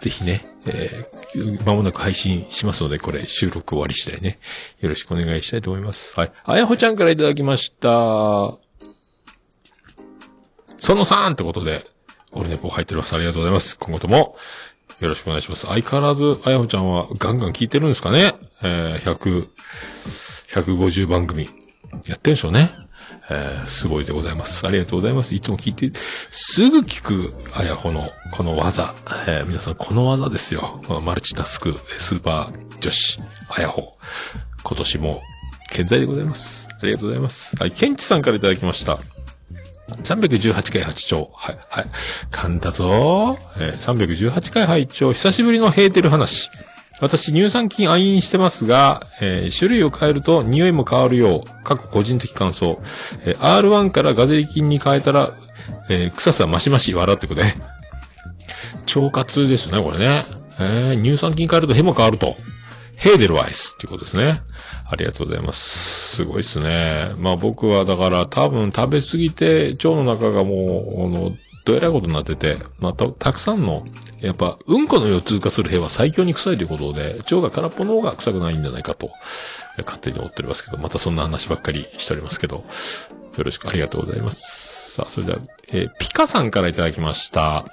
[0.00, 4.38] ぜひね、えー、間もなく配信しますので、これ収録終わり次第ね、
[4.78, 6.14] よろしくお願いしたいと思います。
[6.14, 6.32] はい。
[6.44, 7.88] あやほちゃんからいただきました。
[7.88, 8.60] そ
[10.94, 11.84] の3ってことで、
[12.30, 13.16] オルネポ入っております。
[13.16, 13.76] ありがとうございます。
[13.80, 14.36] 今後とも、
[15.00, 15.66] よろしくお願いします。
[15.66, 19.48] 相変わらず、あやほちゃんはガンガン聞いてるんですかねえー、100、
[20.52, 21.48] 150番組、
[22.06, 22.85] やってるんでしょうね。
[23.28, 24.66] えー、すごいでございます。
[24.66, 25.34] ありがとうございます。
[25.34, 25.90] いつも聞いて、
[26.30, 28.94] すぐ聞く、あやほの、この技。
[29.26, 30.80] えー、皆さん、この技ですよ。
[30.86, 33.96] このマルチタスク、スーパー女子、あやほ。
[34.62, 35.22] 今年も、
[35.72, 36.68] 健在でございます。
[36.80, 37.56] ありがとうございます。
[37.56, 38.98] はい、ケンチさんからいただきました。
[39.88, 41.30] 318回8丁。
[41.34, 41.86] はい、はい。
[42.30, 43.38] 噛んだぞ。
[43.58, 45.12] えー、318回8丁。
[45.12, 46.50] 久しぶりのヘーテル話。
[47.00, 52.80] 私、乳酸菌愛飲してますが、えー種類を変えると匂いも変わるよう、過去個人的感想。
[53.24, 55.32] えー R1 からガゼリ菌に変えたら、
[55.90, 57.54] えー臭さマシマシ笑ってくれ。
[58.94, 60.24] 腸活ですね、これね。
[60.58, 62.36] えー乳酸菌変えるとヘも変わると。
[62.96, 64.40] ヘーデルワイスっていうことですね。
[64.90, 66.16] ありがとうございます。
[66.16, 67.12] すごいですね。
[67.18, 71.32] まあ僕はだから多分食べ過ぎて腸の中がもう、あの、
[71.66, 73.84] どえらいことになってて、まあた、たくさんの、
[74.20, 79.10] やっぱ、うんこの世を通過する兵は最強に臭いということで、腸が空っぽの方が臭くないんじゃないかと、
[79.78, 82.64] 勝手に思っておりますけど、またそんな話ばっかりしておりますけど、
[83.36, 84.92] よろしくありがとうございます。
[84.92, 85.40] さあ、それでは、
[85.72, 87.64] えーピカさんからいただきました。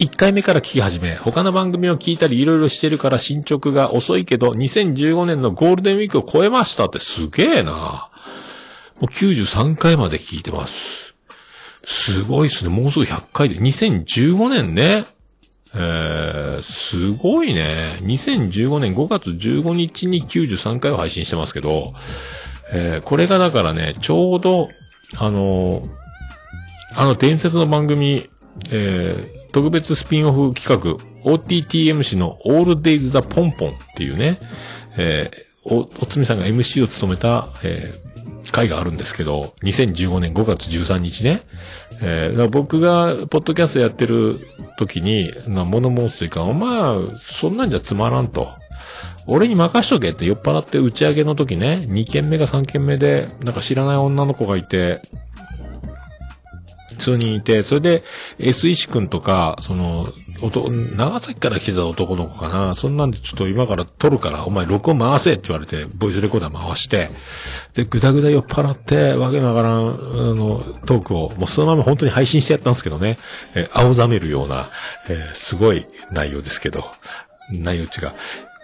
[0.00, 8.08] 1回目から聞き始め、他の番組を聞いたりいろいろしてるから進捗が遅いけど、2015年のゴールデンウィークを超えましたってすげえな。
[9.00, 11.07] もう93回まで聞いてます。
[11.90, 12.70] すごいっすね。
[12.70, 13.56] もうすぐ100回で。
[13.56, 15.04] 2015年ね。
[15.74, 17.98] えー、すごいね。
[18.02, 21.94] 2015年5月15日に93回を配信してますけど、
[22.72, 24.68] えー、これがだからね、ちょうど、
[25.16, 25.98] あのー
[26.94, 28.28] あの伝説の番組、
[28.70, 34.40] えー、特別スピンオフ企画、OTTMC の All Days the ポンポンっていうね、
[34.96, 38.07] えー、お、おつみさんが MC を務めた、えー、
[38.52, 41.42] 回があるんですけど、2015年5月13日ね、
[42.00, 44.38] えー、僕が、ポッドキャストやってる
[44.78, 48.48] 時に、な物申すというか、お前、そんなんじゃつまらんと。
[49.26, 55.02] 俺に任しとけって酔っ払って打ち上げの時ね、2件目か3件目で、なんか知らない女の子がいて、
[56.98, 58.04] 数人いて、それで、
[58.38, 60.08] S 石くんとか、その、
[60.40, 62.74] 長崎から来てた男の子かな。
[62.74, 67.10] そんなんでちょっと今から撮るから、お前録音回せって言われて、ボイスレコーダー回して、
[67.74, 69.90] で、ぐだぐだ酔っ払って、わけながらん、あ
[70.34, 73.18] の、トークを、もうそのまま本当に配信してやったんですけどね、
[73.54, 74.68] えー青ざめるような、
[75.08, 76.84] えーすごい内容ですけど、
[77.50, 77.86] 内容違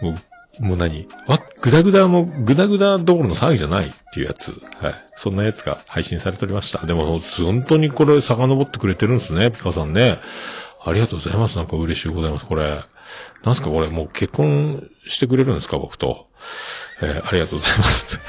[0.02, 0.04] う。
[0.04, 0.14] もう
[0.60, 1.08] もう何？
[1.26, 4.52] わ、ぐだぐだも、ぐだぐだどころの騒ぎじゃないっていうやつ。
[4.80, 4.94] はい。
[5.16, 6.86] そんなやつが配信されておりました。
[6.86, 10.18] でも、本当にこれ遡ってくれてるんですね、ピカさんね。
[10.86, 11.56] ありがとうございます。
[11.56, 12.46] なんか嬉しいございます。
[12.46, 12.80] これ。
[13.44, 13.70] なんすか？
[13.70, 15.78] これ、もう結婚してくれるんですか？
[15.78, 16.28] 僕と。
[17.02, 18.20] えーありがとうございます。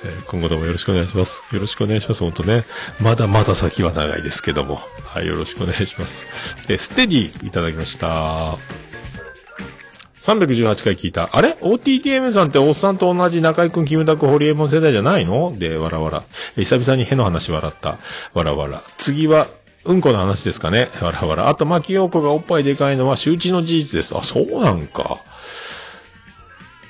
[0.04, 1.44] え今後ともよろしくお願いします。
[1.52, 2.20] よろしくお願いします。
[2.22, 2.64] 本当ね。
[3.00, 4.80] まだまだ先は長いですけども。
[5.04, 6.26] はい、よろしくお願いします。
[6.68, 8.56] えーステディいただきました。
[10.20, 11.30] 318回聞いた。
[11.32, 15.54] あれ ?OTTM さんっておっさんと同じ中井くん、キムタク、ホリエモン世代じゃないの？
[15.58, 16.24] で、わらわら。
[16.56, 17.98] 久々にへの話笑った。
[18.34, 18.82] わらわら。
[18.98, 19.46] 次は、
[19.84, 21.48] うんこの話ですかねわらわら。
[21.48, 24.16] あと、牧陽子がおっぱいでかいのは周知の事実です。
[24.16, 25.24] あ、そうなんか。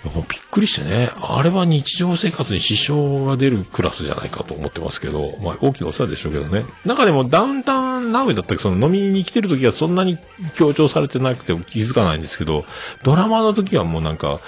[0.05, 1.11] もうびっくりしてね。
[1.20, 6.64] あれは日常生活に支障が出るクラスじゃないかと思ってますけど、まあ大きなお世話でしょうけどね。
[6.86, 10.18] 中でもダウンタウンナウだったっけその飲みに来てる時はそんなに
[10.55, 12.64] 強調されてなくて気づかないんですけど、
[13.03, 14.41] ドラマの時はもうなんか、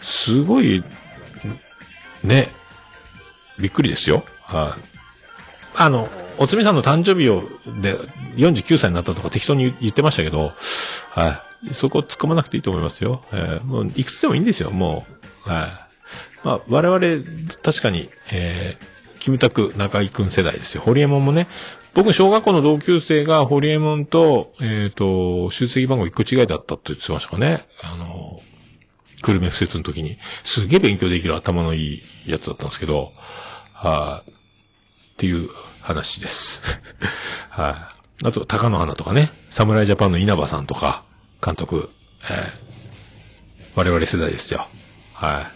[0.00, 0.84] すごい、
[2.22, 2.50] ね、
[3.58, 4.24] びっくりですよ。
[4.42, 4.82] はい。
[5.76, 6.08] あの、
[6.40, 7.42] おつみさんの誕生日を、
[7.82, 7.98] で、
[8.36, 10.52] 49歳になったとか適当に言ってましたけど、
[11.10, 11.74] はい。
[11.74, 13.22] そこ突っ込まなくていいと思いますよ。
[13.30, 15.06] えーもう、いくつでもいいんですよ、も
[15.46, 15.50] う。
[15.50, 15.68] はい。
[16.42, 17.24] まあ、我々、
[17.62, 20.80] 確かに、えー、キムタク、中井くん世代ですよ。
[20.80, 21.46] ホリエモンもね、
[21.92, 27.66] 僕、小学校の同級生が、ホリエモンと、えっ、と、出席番号一個違いだったって言ってましたかね。
[27.82, 28.40] あの、
[29.22, 33.12] 久留米不設の時に、すげえ勉強できる頭のいいやつだったんですけど、
[33.74, 34.39] はい、
[35.20, 35.50] っていう
[35.82, 36.80] 話です。
[37.50, 37.92] は
[38.22, 41.04] い、あと、高野花とかね、侍ジャパンの稲葉さんとか、
[41.44, 41.90] 監督、
[42.22, 42.70] えー
[43.76, 44.66] 我々世代ですよ。
[45.12, 45.48] は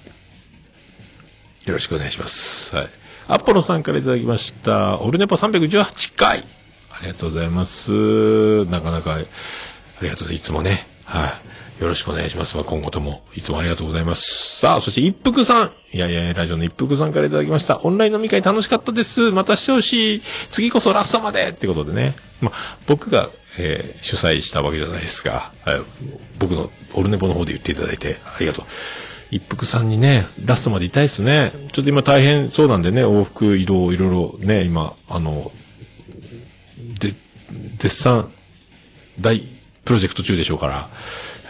[1.66, 1.68] い。
[1.68, 2.76] よろしくお願いします。
[2.76, 2.90] はい。
[3.26, 5.00] アポロさんからいただきました。
[5.00, 6.46] オルネポ318回。
[6.90, 8.64] ありがとうございます。
[8.66, 10.32] なかなか、ありがとうございます。
[10.34, 10.86] いつもね。
[11.04, 11.32] はい。
[11.80, 12.56] よろしくお願いします。
[12.56, 14.60] まあ今後とも、いつもありがとうございます。
[14.60, 15.70] さあ、そして一服さん。
[15.92, 17.80] いやいや、ラジオの一服さんからいただきました。
[17.82, 19.32] オンライン飲み会楽しかったです。
[19.32, 20.22] またしてほしい。
[20.50, 22.14] 次こそラストまでってことでね。
[22.40, 25.80] まあ、僕が、えー主催したわけじゃないですが、はい
[26.38, 28.64] 僕のオルネポの方で言っていただいて、ありがとう。
[29.30, 31.52] 一服さんにね、ラストまでいたいですね。
[31.72, 35.50] ちょっと今大変そうなんでね、往復移動いろいろね、今、あの、
[37.00, 37.14] ぜ、
[37.78, 38.30] 絶賛、
[39.20, 39.40] 大
[39.84, 40.88] プロジェクト中でしょうから。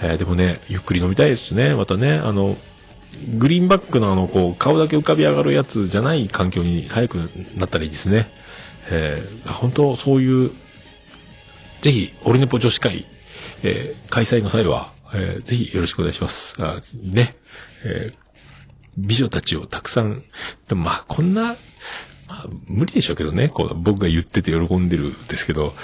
[0.02, 1.74] えーでもね、ゆっくり飲みたいですね。
[1.74, 2.56] またね、あの、
[3.36, 7.14] グリーンバックのあの、こう、顔だけ浮かび上がるやつじゃない環境に早く
[7.56, 8.30] なったらいいですね。
[8.90, 10.50] えー本当そういう、
[11.80, 13.06] ぜひ、オルネポ女子会、
[13.62, 16.56] えー開催の際は、えーぜひよろしくお願いします。
[16.60, 17.36] あね、
[17.84, 18.24] えー
[18.96, 20.22] 美女たちをたくさん、
[20.68, 21.56] でもまあ、こんな、ま
[22.28, 25.74] あ、無理でしょうけどね、こう、僕が言ってて喜んでるんですけど、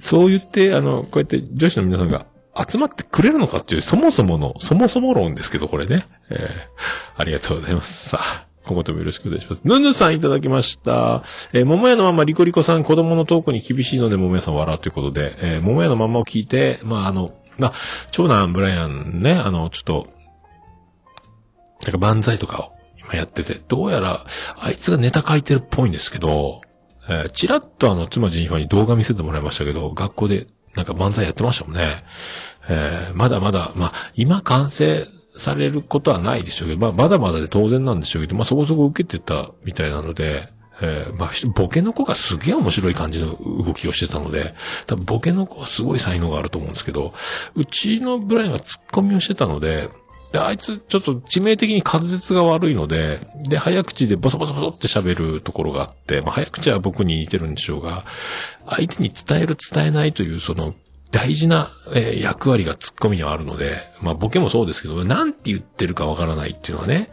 [0.00, 6.06] そう言って、あの、こうやって女子の皆さんが集まってくれるのかっていう、そもそもの、そもそも論ですけど、これね。
[6.30, 8.08] えーありがとうございます。
[8.08, 9.60] さあ、今後ともよろしくお願いします。
[9.64, 11.22] ぬぬさんいただきました。
[11.52, 17.72] えー、桃屋のままリコリコさん子供のトークに厳しいので桃屋さん笑うということで、えー、桃屋のままを聞いて、まあ、あの、まあ、
[18.10, 20.08] 長男ブライアンね、あの、ちょっと、
[21.84, 24.24] なんか漫才とかを今やってて、どうやら、
[24.58, 26.62] あいつがネタ書いてるっぽいんですけど、
[27.08, 32.04] えー、ちらっとあの、妻ジェニファに動画見せてもらいましたけど、学校でなんか漫才やってましたもんね。
[32.68, 35.06] えーまだまだ、まあ、今完成
[35.36, 40.48] されることはないでしょうけど、まあ、まだまだで当然なんでしょうけど、まあ、そこそこ受けてたみたいなので、
[40.80, 44.54] えーまあ、ボケの子がすげえ面白い感じの動きをしてたので、
[44.86, 47.14] 多分ボケの子はすごい才能があると思うんですけど、
[47.54, 49.88] うちのブラインがツッコミをしてたので、
[50.32, 58.04] で、あいつ、ちょっと致命的に滑舌が悪いので、で、早口でボソボソボソって喋るところがあって、まあ、早口は僕に似てるんでしょうが、
[58.66, 60.74] 相手に伝える伝えないという、その、
[61.10, 67.10] 大事な、えー役割がツッコミにはあるので、まあ、ボケもそうですけど、なんて言ってるかわからないっていうのはね、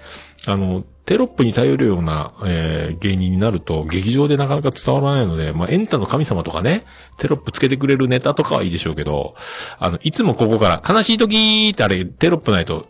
[0.47, 6.85] あの、テロップに頼るような、えー芸人になると、劇場でなかなか伝わらないので、まあ、エンタの神様とかね、
[7.17, 9.33] テロップつけてくれるネタとかはいいでしょうけど、
[9.79, 12.85] あの、いつもここから、悲しい時ってあれ、テロップないと、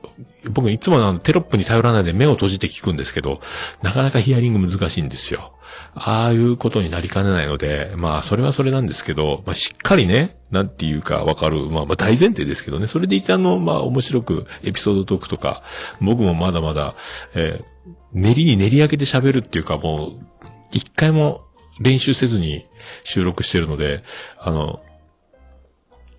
[0.51, 3.39] 僕いつもあのテロップに頼らないで目を閉じて聞くんですけど、
[3.83, 5.53] なかなかヒアリング難しいんですよ。
[5.95, 15.63] ああいうことになりかねないので、まあ、それはそれなんですけど、まあ、しっかりね、なんていうかわかる、まあ、まあ、大前提ですけどね、それでいてあの、まあ、面白くエピソードトークとか、
[16.01, 16.95] 僕もまだまだ、
[17.33, 17.79] えー
[18.13, 20.11] 練りに練り上げて喋るっていうか、もう、
[20.71, 21.45] 一回も
[21.79, 22.65] 練習せずに
[23.03, 24.03] 収録してるので、
[24.37, 24.81] あの、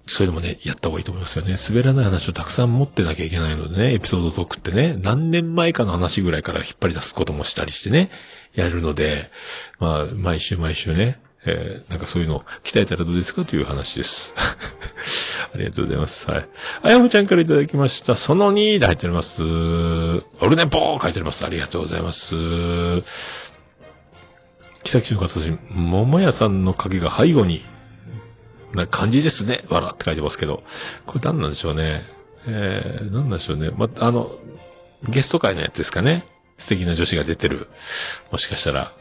[0.06, 1.54] それでもね、やった方がいいと思いますよね。
[1.56, 8.10] 滑らない話をたくさん持ってなきゃいけないのでね、エピソードトークってね、何年前かの話ぐらいから引っ張り出すこともしたりしてね、
[8.54, 9.30] やるので、
[9.78, 14.34] まあ、毎週毎週ね、えーなんかそういうのを鍛えたらどうですかという話です。
[15.52, 16.30] ありがとうございます。
[16.30, 16.48] はい。
[16.82, 18.14] あやほちゃんからいただきました。
[18.14, 19.42] その2で入っております。
[19.42, 19.46] オ
[20.48, 21.44] ルネポー書いております。
[21.44, 22.34] ありがとうございます。
[24.82, 27.62] 木崎の形、桃屋さんの影が背後に
[28.74, 29.60] な感じですね。
[29.68, 30.62] わらって書いてますけど。
[31.06, 32.04] これ何なんでしょうね。
[32.46, 33.70] えー、何なんでしょうね。
[33.70, 34.30] ま、あの、
[35.08, 36.24] ゲスト会のやつですかね。
[36.56, 37.68] 素敵な女子が出てる。
[38.30, 38.92] もしかしたら、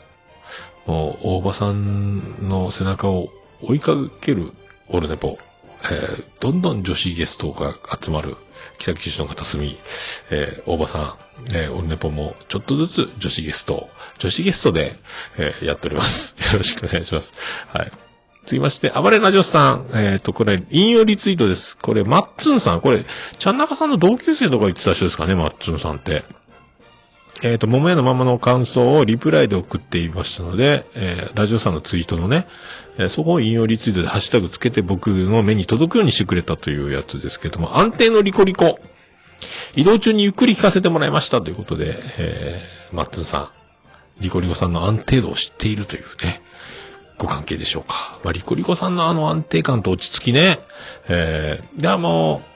[0.86, 3.30] もう、大場さんの背中を
[3.62, 4.54] 追いかける
[4.88, 5.38] オルネポ。
[5.84, 8.36] えー、どんどん女子ゲストが集まる。
[8.78, 9.78] 北九州の片隅。
[10.30, 11.16] えー、大場さん、
[11.54, 14.98] えー、オルネポも、ちょっとずつ女子ゲスト、女子ゲストで、
[15.38, 16.36] えー、やっております。
[16.54, 17.34] よろしくお願いします。
[17.74, 17.92] はい。
[18.44, 19.90] 続きまして、暴れラジオさん。
[19.94, 21.78] えっ、と、これ、引用リツイートです。
[21.78, 22.82] これ、マッツンさん。
[22.82, 23.06] これ、
[23.38, 26.24] ちゃんなかさんの同級生とか言ってた人ですかね、マッツンさんって。
[27.42, 32.48] えっ、と、桃屋のままの感想をリプライで送っていましたので、えーラジオさんのツイートのね、
[32.98, 38.80] えーそこを引用リツイートでハッシュタグつけて僕の目に届くようにしてくれたというやつですけども、安定のリコリコ。
[39.76, 43.50] 移動中にゆっくり聞かせてもらいましたということで、えー、マッツンさん、
[44.22, 46.42] リコリコさんの安定度を知っているというね、
[47.18, 48.20] ご関係でしょうか。
[48.24, 50.60] まあ、リコリコさんのあの安定感と落ち着きね。
[51.08, 52.50] えー、ではもう、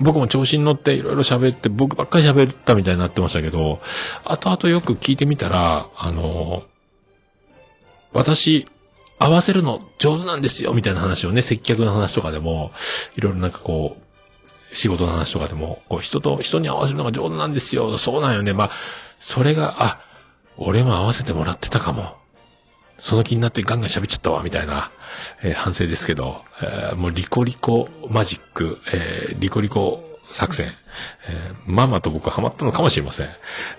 [0.00, 3.80] 僕も調子に乗っていろいろ喋って、僕ばっかり喋ったみたいになってましたけど、
[4.24, 6.64] 後々よく聞いてみたら、あの、
[8.12, 8.66] 私、
[9.18, 12.72] 合わせるの上手なんですよ、みたいな話をね、接客の話とかでも、
[13.16, 18.54] いろいろなんかこう、仕事の話とかでも、こう人と、人に合わせるのが上手なんですよ、そうなんよね。
[18.54, 18.70] まあ、
[19.18, 20.00] それが、あ、
[20.56, 22.19] 俺も合わせてもらってたかも。
[23.00, 24.90] その気になってガンガン喋っちゃったわ、みたいな、
[25.42, 30.68] えー反省ですけど、えーもうリコリコマジック、えーリコリコ作戦、
[31.28, 33.26] えママと僕ハマったのかもしれません。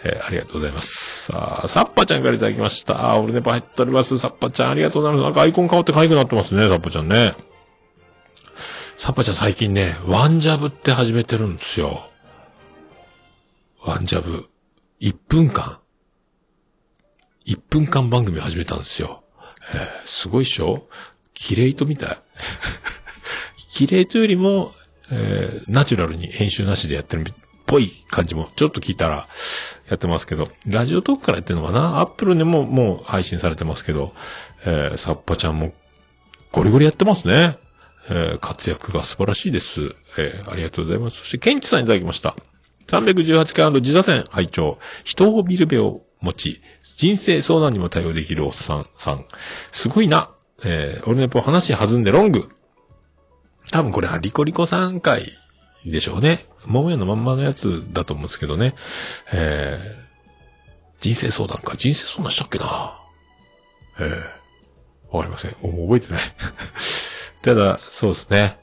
[0.04, 1.26] えありがとうございます。
[1.28, 3.12] さあ、サッパちゃんからいただきました。
[3.12, 4.18] あ、俺ネパ入っております。
[4.18, 5.26] サッパちゃんありがとうございます。
[5.26, 7.36] なんかアイコン変わって可愛くなってますね、サッパちゃんね。
[8.96, 12.10] サッパちゃん最近ね、ワンジャブって始めてるんですよ。
[13.84, 14.50] ワンジャブ。
[15.00, 15.81] 1分間。
[17.46, 19.24] 1分間番組始めたんですよ。
[19.74, 20.88] えーすごいっしょ？
[21.34, 22.18] キレイトみたい。
[23.70, 24.74] キレイトよりも、
[25.12, 27.34] えーナチュラルに編集なしでやってるっ
[27.66, 29.28] ぽい感じも、ちょっと聞いたら
[29.89, 32.00] やってますけど、ラジオトークからやってるのかな？
[32.00, 34.14] アップルでももう配信されてますけど、
[34.66, 35.74] えー、サッパちゃんも
[36.52, 37.58] ゴリゴリやってますね。
[38.10, 39.96] えー活躍が素晴らしいです。
[40.18, 41.18] えーありがとうございます。
[41.20, 42.36] そして、ケンチさんいただきました。
[42.88, 46.62] 318回の自座店拝聴人を見る目を持ち、
[46.96, 49.26] 人生相談にも対応できるおっさんさん。
[49.72, 50.32] すごいな。
[50.64, 52.50] えー、俺のやっぱ話弾んでロング。
[53.72, 55.34] 多分これはリコリコさん回
[55.86, 56.46] でしょうね。
[56.66, 58.76] 桃屋のまんまのやつだと思うんですけどね。
[59.34, 61.76] えー、人生相談か。
[61.76, 63.00] 人生相談したっけな
[64.00, 65.56] えー、わかりません。
[65.62, 66.22] もう覚えてない。
[67.42, 68.58] ただ、そうですね。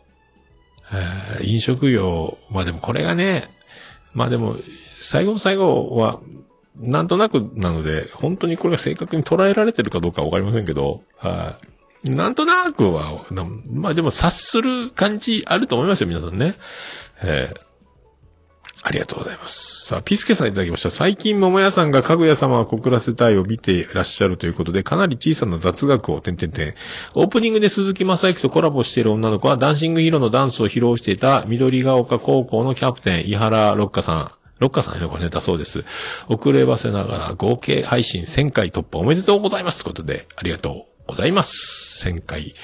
[0.93, 3.51] えー飲食業、まあでもこれがね、
[4.15, 4.57] まあでも、
[5.01, 6.21] 最後の最後は、
[6.79, 11.59] なんとなくなので、本当にこれが正確に捉えられてるかどうかわかりませんけど、は
[12.05, 12.11] い。
[12.11, 13.25] なんとなくは、
[13.67, 16.57] まあでも察する感じあると思いますよ、皆さんね。
[17.23, 17.69] えー
[18.83, 19.87] ありがとうございます。
[19.87, 20.91] さあ、ピスケさんいただきました。
[20.91, 26.75] 最近、桃屋さんがかぐや様は告らせたいを見ていらっしゃるということで、かなり小さな雑学を、てんてんてん。
[27.15, 34.38] オープニングで鈴木正幸とコラボしている女の子は、ダンシングヒーローのダンスを披露していた、緑が丘高校のキャプテン、井原六花さん。
[34.59, 35.85] 六花さんへのごネタそうです。
[36.29, 39.79] 遅ればせながら合計配信1000回突破おめでとうございます。
[39.83, 42.07] ということで、ありがとうございます。
[42.07, 42.55] 1000回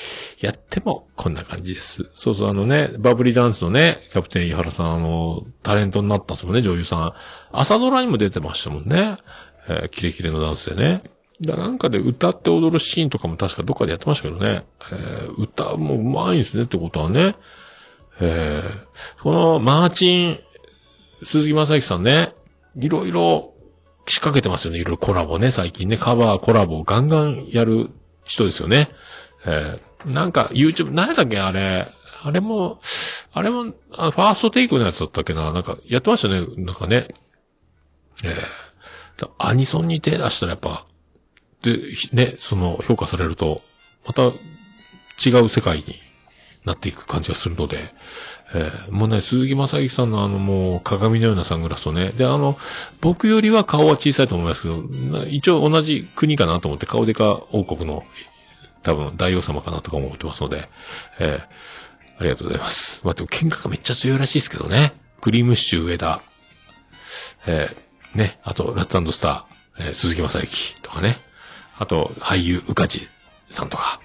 [0.41, 2.09] やってもこんな感じです。
[2.13, 7.13] そうそう、あのね、バブリーダンスのね、キャプテン井原さん、あの、タレントになったんですもんね、女優さん。
[7.53, 9.17] 朝ドラにも出てましたもんね。
[9.69, 11.03] えーキレキレのダンスでね。
[11.41, 14.65] だなんかで歌って踊るシーンとかも確かどっかでやってましたけどね。
[14.93, 17.35] えー歌もうまいんですねってことはね。
[18.21, 20.39] えーこのマーチン、
[21.25, 22.33] 鈴木正幸さんね、
[22.77, 23.55] いろいろ
[24.07, 24.79] 仕掛けてますよね。
[24.79, 27.91] いろいろコラボね、最近ね、カバー、コラボをガンガンやる
[28.25, 28.91] 人ですよね。
[29.47, 31.39] えーなんか YouTube、何だっけ？
[31.39, 31.89] あれ。
[32.23, 32.79] あれも、
[33.33, 35.51] あれも、あファーストテイクのやつだったっけな？
[35.51, 36.45] なんか、やってましたね。
[36.59, 37.09] なんかね。
[38.23, 40.85] えーアニソンに手出したらやっぱ、
[41.63, 41.79] で、
[42.13, 43.63] ね、その、評価されると、
[44.05, 45.85] また、違う世界に
[46.67, 47.79] なっていく感じがするので、
[48.55, 52.57] えーもうね、鈴木正幸さんのあのもう鏡のようなサングラスとね、で、あの、
[53.01, 54.83] 僕よりは顔は小さいと思いますけど、
[55.27, 58.05] 一応同じ国かなと思って、顔でか王国の、
[58.83, 60.69] 多分大王様かなとか思ってますので、
[61.19, 61.43] えー
[62.17, 63.01] ありがとうございます。
[63.05, 64.93] まあ、でも喧嘩がめっちゃ強いらしいですけどね。
[65.21, 66.21] クリームシチュー上田、
[67.47, 71.19] えーね、あと、ラッツスター、えー鈴木正幸とかね。
[71.77, 73.09] あと、俳優、宇梶
[73.49, 73.99] さんとか、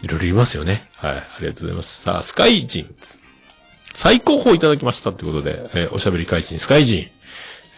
[0.00, 0.88] いろいろいますよね。
[0.94, 2.00] はい、ありがとうございます。
[2.00, 2.94] さあ、スカイジン。
[3.96, 7.10] 最高峰いただきましたということで、えーおしゃべり怪人、スカイジ。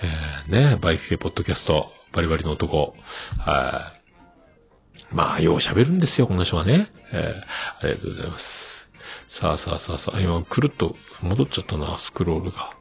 [0.03, 2.97] えーね、バイク系ポッドキャスト、バリバリの男。
[3.39, 5.15] はい。
[5.15, 6.89] まあ、よう喋るんですよ、この人はね。
[7.13, 8.91] えーありがとうございます。
[9.29, 12.73] さあさあさあさあ、今、くるっと戻っちゃったな、スクロールが。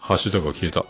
[0.00, 0.84] ハッシュタグが消えた。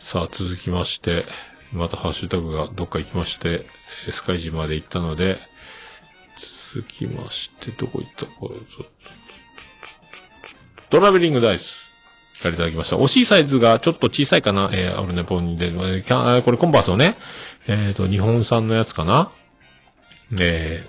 [0.00, 1.26] さあ、続きまして、
[1.72, 3.66] またハッシュタグがどっか行きまして、
[4.10, 5.38] スカイジまで行ったので、
[6.74, 8.26] 続きまして、どこ行った？
[8.26, 8.90] これ、ちょっと
[10.90, 11.84] トラベリングダイス。
[12.44, 12.96] からいただきました。
[12.96, 17.16] 惜しいサイズがちょっと小さいかなえー、オルネポンで、えーこれコンバースのね、
[17.66, 19.30] えっ、と、日本産のやつかな
[20.38, 20.86] え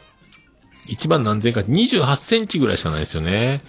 [0.88, 3.62] ー、一番何千か、28センチぐらいしかないですよね。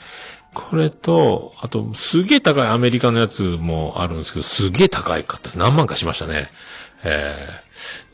[0.55, 5.59] これと、あと、すげえ高いアメリカのやつもあるんですけど、すげえ高いかったです。
[5.59, 6.49] 何万かしましたね。
[7.05, 7.49] え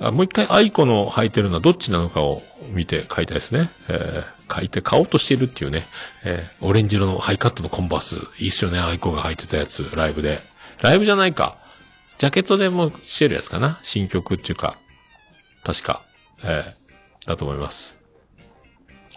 [0.00, 3.70] ー、あもう一回アイコの履いてるのはどっちなのかを見て買いたいですね。
[3.88, 5.86] えー、書いて買おうとしてるっていうね。
[6.24, 8.16] えー、オレンジ色のハイカットのコンバース。
[8.38, 10.40] いいっすよね、アイコが履いてたやつ、ライブで。
[10.80, 11.58] ライブじゃないか。
[12.18, 14.76] ジャケットでもしてるやつかな新曲っていうか。
[15.64, 16.02] 確か。
[16.44, 18.02] えー、だと思います。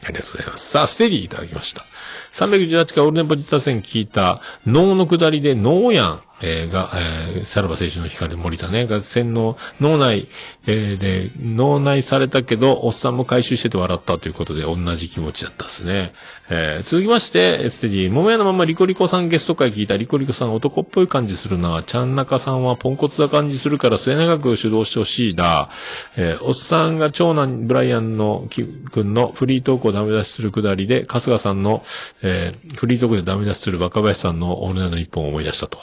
[0.03, 0.72] ありがとうございます。
[0.72, 1.86] さあ、ステディいただきました。
[2.32, 10.27] 318回オールネポジタ戦聞いた、脳の下りで脳やん、えーが、えーさらば青春の光森田ね、が洗脳、脳内、
[10.67, 16.13] えーで、脳内されたけど、おっさんも回収してて笑ったということで、同じ気持ちだったですね。
[16.49, 21.83] えー続きまして、ステディ、桃屋のままリコリコさんゲスト会聞いたリコリコさん男っぽい感じするな。
[21.83, 25.69] ちゃんなかさんはポンコツな感じするから末永く主導してほしいだ。
[26.17, 31.83] えーおっさんが長男ブライアンのき君のフリートークをダメ出しするくだりで、春日さんの、
[32.21, 35.79] えーフリートークでダメ出しする若林さんのオールナイト日本を思い出したと。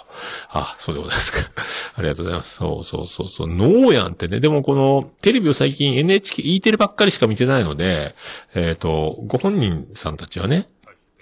[0.55, 1.51] あ、そうでございますか。
[1.97, 2.57] ありがとうございます。
[2.57, 3.49] そうそうそうそう。
[3.49, 8.15] ノーヤンってね、でもこのテレビを最近 NHK、E テレばっかりしか見てないので、
[8.55, 10.69] えっ、と、ご本人さんたちはね、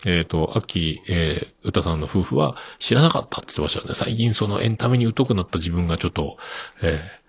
[0.04, 3.94] えっ、と、秋、えー、歌さんの夫婦は知らなかったって言ってましたよね。
[3.94, 6.36] 最近そのエンタメに疎くなった自分がちょっと、
[6.82, 7.19] えー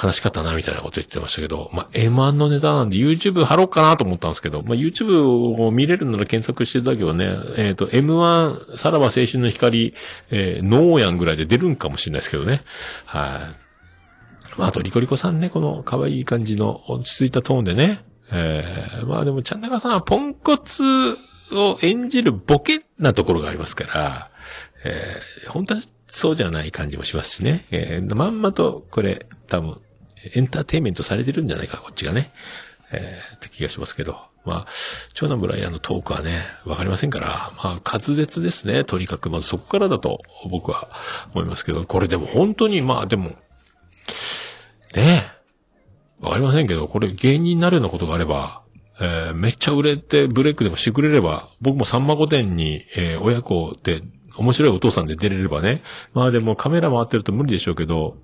[0.00, 9.94] 悲しかったな、みたいなこと言ってましたけど、まあ、M1 のネタなんで YouTube 貼ろうかなと思ったんですけど、まあ、YouTube を見れるなら検索していただけばね、えっ、と、M1、さらば青春の光、
[10.30, 12.62] えー、ノーヤンぐらいで出るんかもしれないですけどね。
[13.06, 13.50] は
[14.56, 14.58] い。
[14.58, 18.00] まあ、あと、リコリコさんね、この可愛い感じの落ち着いたトーンでね。
[18.30, 20.82] えー、まあでも、ちゃんなかさんはポンコツ
[21.52, 24.30] を演じるボケなところがありますから、
[24.84, 27.66] えー、本当はそうじゃない感じもしますしね。
[27.70, 29.80] えー、まんまと、これ、多分、
[30.34, 32.32] エンターテイメントされてるんじゃないか、こっちがね。
[32.90, 34.28] えー、って気がしますけど。
[34.44, 34.66] まあ、
[35.12, 38.84] 長男ブライアンのトークはね、わかりませんから、まあ、滑舌ですね。
[38.84, 40.88] とにかく、まずそこからだと僕は
[41.34, 43.30] 思いますけど、これでも本当に、まあでも、
[44.94, 45.30] ね
[46.22, 48.62] え、わかりませんけど、これ芸人になるようなことがあれば、
[49.00, 54.02] えーめっちゃ売れてブレイクでもしてくれれば、僕もさんま御殿に、えー親子で、
[54.38, 55.82] 面白いお父さんで出れればね。
[56.14, 58.16] まあでもカメラ回ってると無理でしょうけど、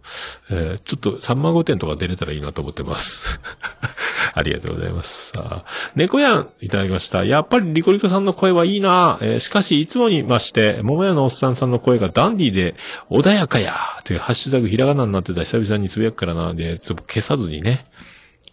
[0.50, 3.40] えーちょっとさんま御殿とか出れたらいいなと思ってます。
[4.34, 5.30] ありがとうございます。
[5.30, 7.24] さあ、猫やんいただきました。
[7.24, 12.74] やっぱりリコリコさんの声はいいな、えーしかしいつもにまして、桃屋のおっさんさんの声がダンディーで
[13.10, 17.86] 穏やかやというハッシュタグひらがなになってた久々につぶやくからな、で、ちょっと消さずにね。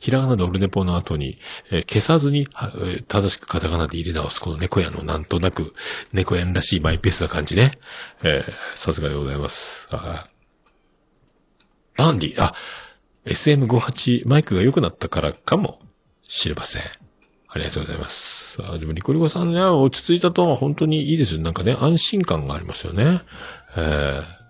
[0.02, 1.38] ひらがなでオルネポの後に、
[1.70, 5.74] えー消さずに、えー正しくカタカナで入れ直す、この猫屋のなんとなく、
[6.12, 7.72] 猫屋らしいマイペースな感じね。
[8.24, 9.88] えーさすがでございます。
[9.91, 10.30] あー
[11.97, 12.54] ダンディ、あ、
[13.26, 15.80] SM58 マイクが良くなったからかも
[16.28, 16.82] しれません。
[17.47, 18.58] ありがとうございます。
[18.64, 21.41] あ、でもリコリコさんね、落ち着いたトーンは本当にいいですよ。
[21.41, 23.22] なんかね、安心感がありますよね。
[23.78, 24.40] えー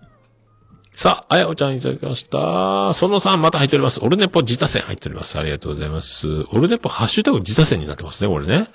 [0.94, 2.92] さあ、あやおちゃんいただきました。
[2.92, 4.00] その3また入っております。
[4.04, 5.38] オルネポ自他戦入っております。
[5.38, 6.26] ありがとうございます。
[6.52, 8.68] オルネポハッシュタグ自他戦になってますね、これね。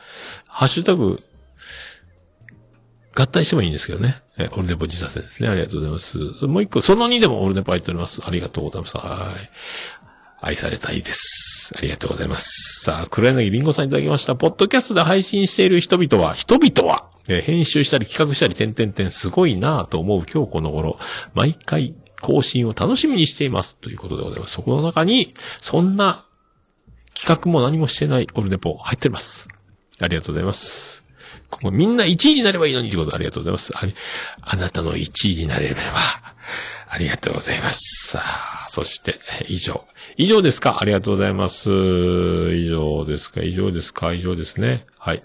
[0.47, 1.21] ハッシュタグ、
[3.15, 4.21] 合体してもいいんですけどね。
[4.37, 5.49] え、オルネポ自他戦ですね。
[5.49, 6.17] ありがとうございます。
[6.47, 8.21] もう一個、その2でもオルネポ入っております。
[8.25, 8.97] ありがとうございます。
[8.97, 9.49] はい。
[10.41, 11.73] 愛されたいです。
[11.77, 12.83] ありがとうございます。
[12.83, 14.35] さあ、黒柳りんごさんいただきました。
[14.35, 20.97] ポッドキャストで配信している人々は、人々は、えー編集したり企画したり、点々点すごいなぁと思う今日この頃、
[21.33, 23.75] 毎回更新を楽しみにしています。
[23.75, 24.53] ということでございます。
[24.53, 26.25] そこの中に、そんな
[27.13, 29.47] 企画も何もしてないオルネポ入っております。
[29.99, 31.03] ありがとうございます。
[31.49, 33.71] ここみんな1位になればいいのにということでありがとうございます。
[33.75, 33.81] あ
[34.41, 35.81] あなたの1位になれれば、
[36.89, 38.09] ありがとうございます。
[38.09, 39.85] さあ、そして、以上。
[40.17, 40.79] 以上ですか？
[40.79, 41.69] ありがとうございます。
[41.69, 43.41] 以上ですか？
[43.43, 44.13] 以上ですか？
[44.13, 44.85] 以上ですね。
[44.97, 45.21] はい。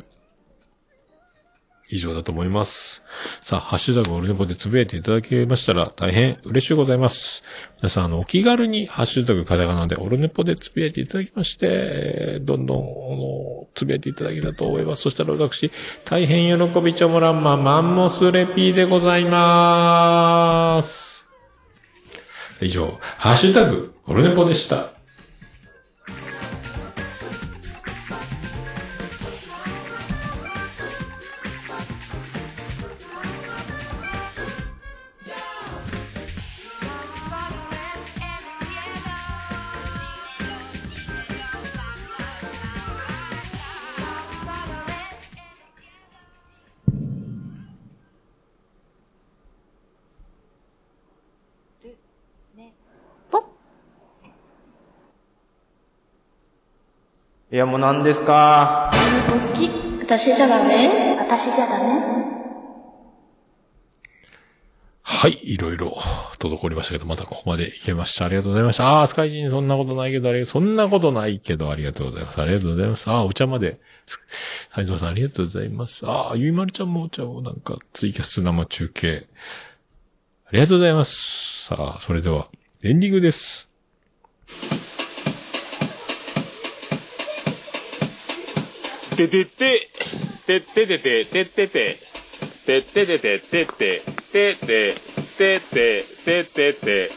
[1.92, 3.04] 以上だと思います。
[3.42, 7.44] さあ、ハッシュタグオルネポでつぶやいていただけましたら大変嬉しいございます。
[7.76, 15.02] 皆さん、あの、お気軽にハッシュタグカタカナでオルネポでつぶやいていただきまして、どんどん、あの、つぶやいていただけたと思います。
[15.02, 15.70] そしたら私、
[16.06, 21.28] 大変喜びちょもらんま、マンモスレピーでございまーす。
[22.62, 24.91] 以上、ハッシュタグオルネポでした。
[57.52, 58.90] いや、もう何ですか？
[59.28, 59.68] お好き
[60.00, 61.18] 私じゃダメ？
[61.18, 62.00] 私じゃダメ？
[65.02, 65.90] はい、いろいろ
[66.38, 68.24] 滞りましたけど、またここまでいけました。
[68.24, 68.86] ありがとうございました。
[68.86, 72.40] ああー、スカイジンそんなことないけど、あれ、そんなことないけど、ありがとうございます。
[72.40, 73.10] ありがとうございます。
[73.10, 73.78] ああ、お茶まで。
[74.74, 76.06] 斉藤さん、ありがとうございます。
[76.06, 79.26] ああ、ゆいまるちゃんもお茶をなんか、ツイキャス生中継。
[80.46, 81.66] ありがとうございます。
[81.66, 82.48] さあ、それでは、
[82.82, 83.68] エンディングです。
[89.16, 89.88] ててて、
[90.46, 91.98] てててて、ててて、
[92.66, 94.02] てててて、てて、
[94.32, 94.94] てて、
[95.38, 97.10] てて、ててて、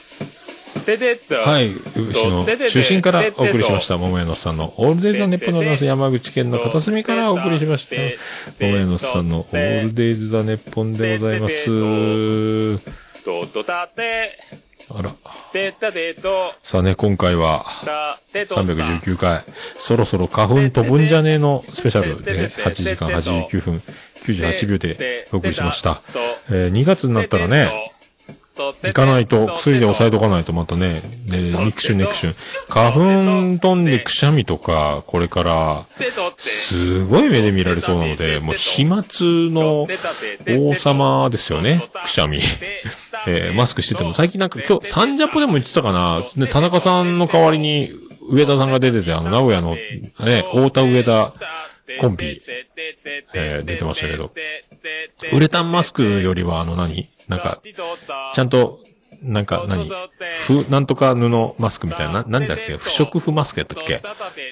[0.85, 1.35] ててと。
[1.35, 5.85] はい、牛の中心からお送りしました、桃屋のさんのオールデイズ・ザ・ネッポンでございます。
[5.85, 7.95] 山口県の片隅からお送りしました。
[8.59, 11.55] 桃屋のさんのオールデイズ・ザ・ネッポンでございます。
[14.89, 15.11] あら。
[15.51, 18.61] てたてと、さあね、今回はたてとた。
[18.61, 19.43] 319回、
[19.75, 23.81] そろそろ花粉飛ぶんじゃねえのスペシャルで8時間89分
[24.21, 26.01] 98秒でお送りしました。
[26.49, 27.94] えー2月になったらね、
[28.55, 32.35] 行かないと、薬で抑えとかないとまたね、ね、ミクシュンネクシュン。
[32.69, 32.91] 花
[33.53, 35.85] 粉飛んでくしゃみとか、これから、
[36.37, 39.87] すごい目で見られそうなので、もう飛沫の
[40.47, 42.39] 王様ですよね、くしゃみ。
[43.27, 47.91] えーマスクしてても、最近なんか今日、サンジャポでも言ってたかな、ね、田中さんの代わりに、
[48.29, 51.33] 上田さんが出てて、あの、名古屋の、ね、太田上田
[51.99, 52.41] コンビ、
[53.33, 54.31] えー出てましたけど、
[55.33, 57.61] ウレタンマスクよりは、あの何、なんか、
[58.33, 58.79] ちゃんと、
[59.21, 59.89] なんか何、
[60.45, 64.01] ふ、なんとか布マスクみたいな、なんだっけ不織布マスクやったっけ？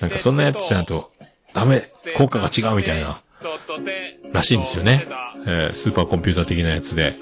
[0.01, 1.11] なんかそんなやつじゃないと、
[1.53, 3.21] ダメ、効果が違うみたいな、
[4.31, 5.05] らしいんですよね。
[5.45, 7.15] えースーパーコンピューター的なやつで。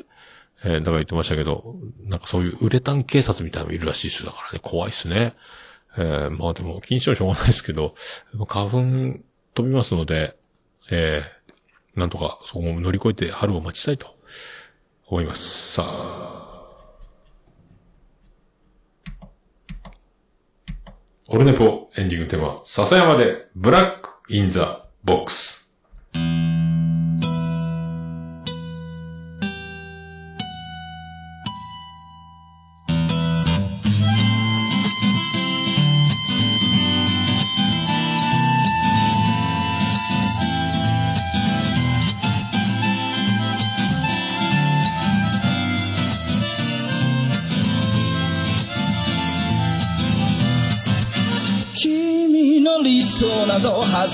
[0.63, 4.23] えーだから言ってましたけど、なんかそういうウレタン警察みたいなのいるらしいです。
[4.23, 5.33] だからね、怖いっすね。
[5.97, 7.95] えーまあでも、禁止はしょうがないですけど、
[8.47, 9.19] 花粉
[9.55, 10.37] 飛びますので、
[10.91, 11.40] えー
[11.95, 14.15] なんとかそこも乗り越えて春を待ちたいと
[15.07, 15.73] 思います。
[15.73, 16.51] さあ。
[21.33, 25.60] オルネポエンディングテーマ、笹山でブラックインザボックス。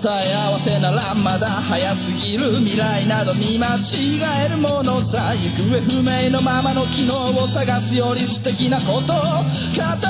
[0.00, 9.22] 答え合わせならまだ早すぎる未来など見間違えるものさ行方不明のままの機能を探すより素敵なことを語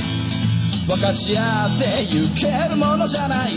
[0.87, 3.53] 分かち合ってゆけるものじゃない。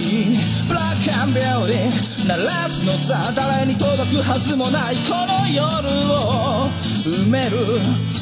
[0.69, 6.71] ブラックアンビューティー鳴らすのさ誰に届くはずもないこの夜を
[7.03, 8.22] 埋める。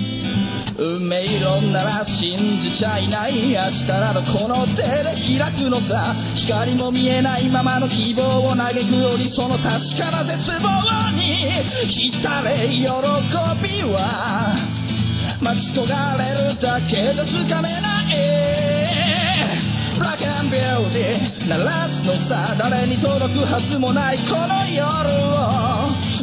[0.81, 6.15] 運命論なら信じちゃいない明日などこの手で開くのさ。
[6.33, 9.69] 光も見えないままの希望を嘆くよりその確
[10.01, 10.67] かな絶望
[11.13, 11.53] に。
[11.87, 12.09] 浸
[12.41, 12.89] れ喜び
[13.93, 14.57] は
[15.39, 18.01] 待ち焦がれるだけじゃつかめな。
[18.01, 18.17] い
[19.99, 22.55] ブラックアンビューティー鳴らすのさ。
[22.57, 24.81] 誰に届くはずもないこの夜
[25.29, 25.45] を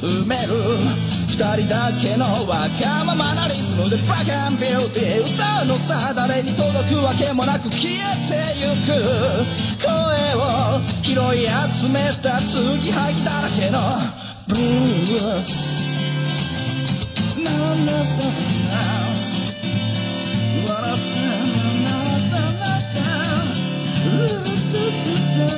[0.03, 1.08] 埋める。
[1.29, 8.97] 二人だけのわがままなリズムでブラックアンビューティー歌うのさ誰に届くわけもなく消えてゆく
[9.79, 9.93] 声
[10.41, 13.79] を拾い集めた継ぎはぎだらけの
[14.49, 15.77] blues
[17.39, 17.93] No, no, no,
[18.69, 18.83] no.
[20.67, 21.39] What a fun,
[21.85, 21.97] no,
[22.33, 23.13] no, no, no.
[24.09, 25.58] Ooh, do, do, do,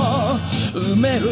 [0.71, 1.27] 埋める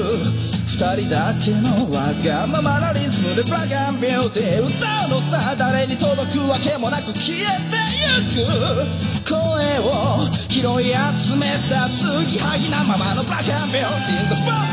[0.67, 4.75] 二人だけのわがままなリズムでブラックアンビューティー歌
[5.07, 9.39] うのさ誰に届くわけもなく消えてゆく声
[9.79, 14.67] を拾い集めた継ぎはぎなままのブラックアンビューティー The f o r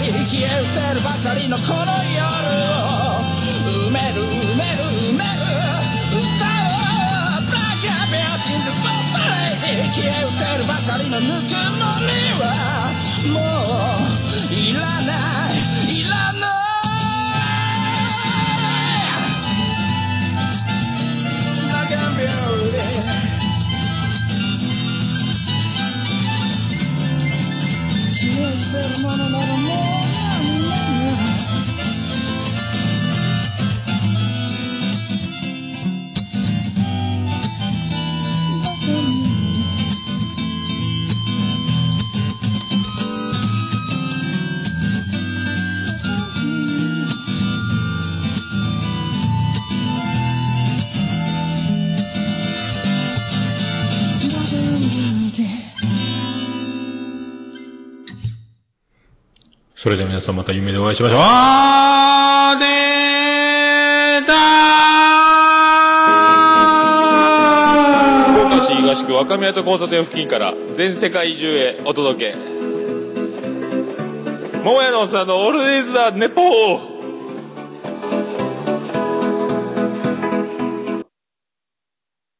[0.00, 3.20] Lady 消え失せるばかりのこの夜を
[3.84, 4.80] 埋める埋める
[5.12, 5.44] 埋める
[6.16, 6.80] 歌お
[7.36, 9.28] うブラックアンビューティー The f o r
[9.60, 12.08] Lady 消え失せるばかりのぬくもり
[12.40, 12.85] は
[29.06, 29.35] え失
[59.86, 61.20] それでは皆さんまた夢でお会いしましょう。
[61.22, 68.32] あーでー。
[68.32, 72.36] 福岡市東区若宮と交差点付近から全世界中へお届け。
[74.64, 76.95] 桃屋のおっさんのオールディーズ・ザ・ネポー。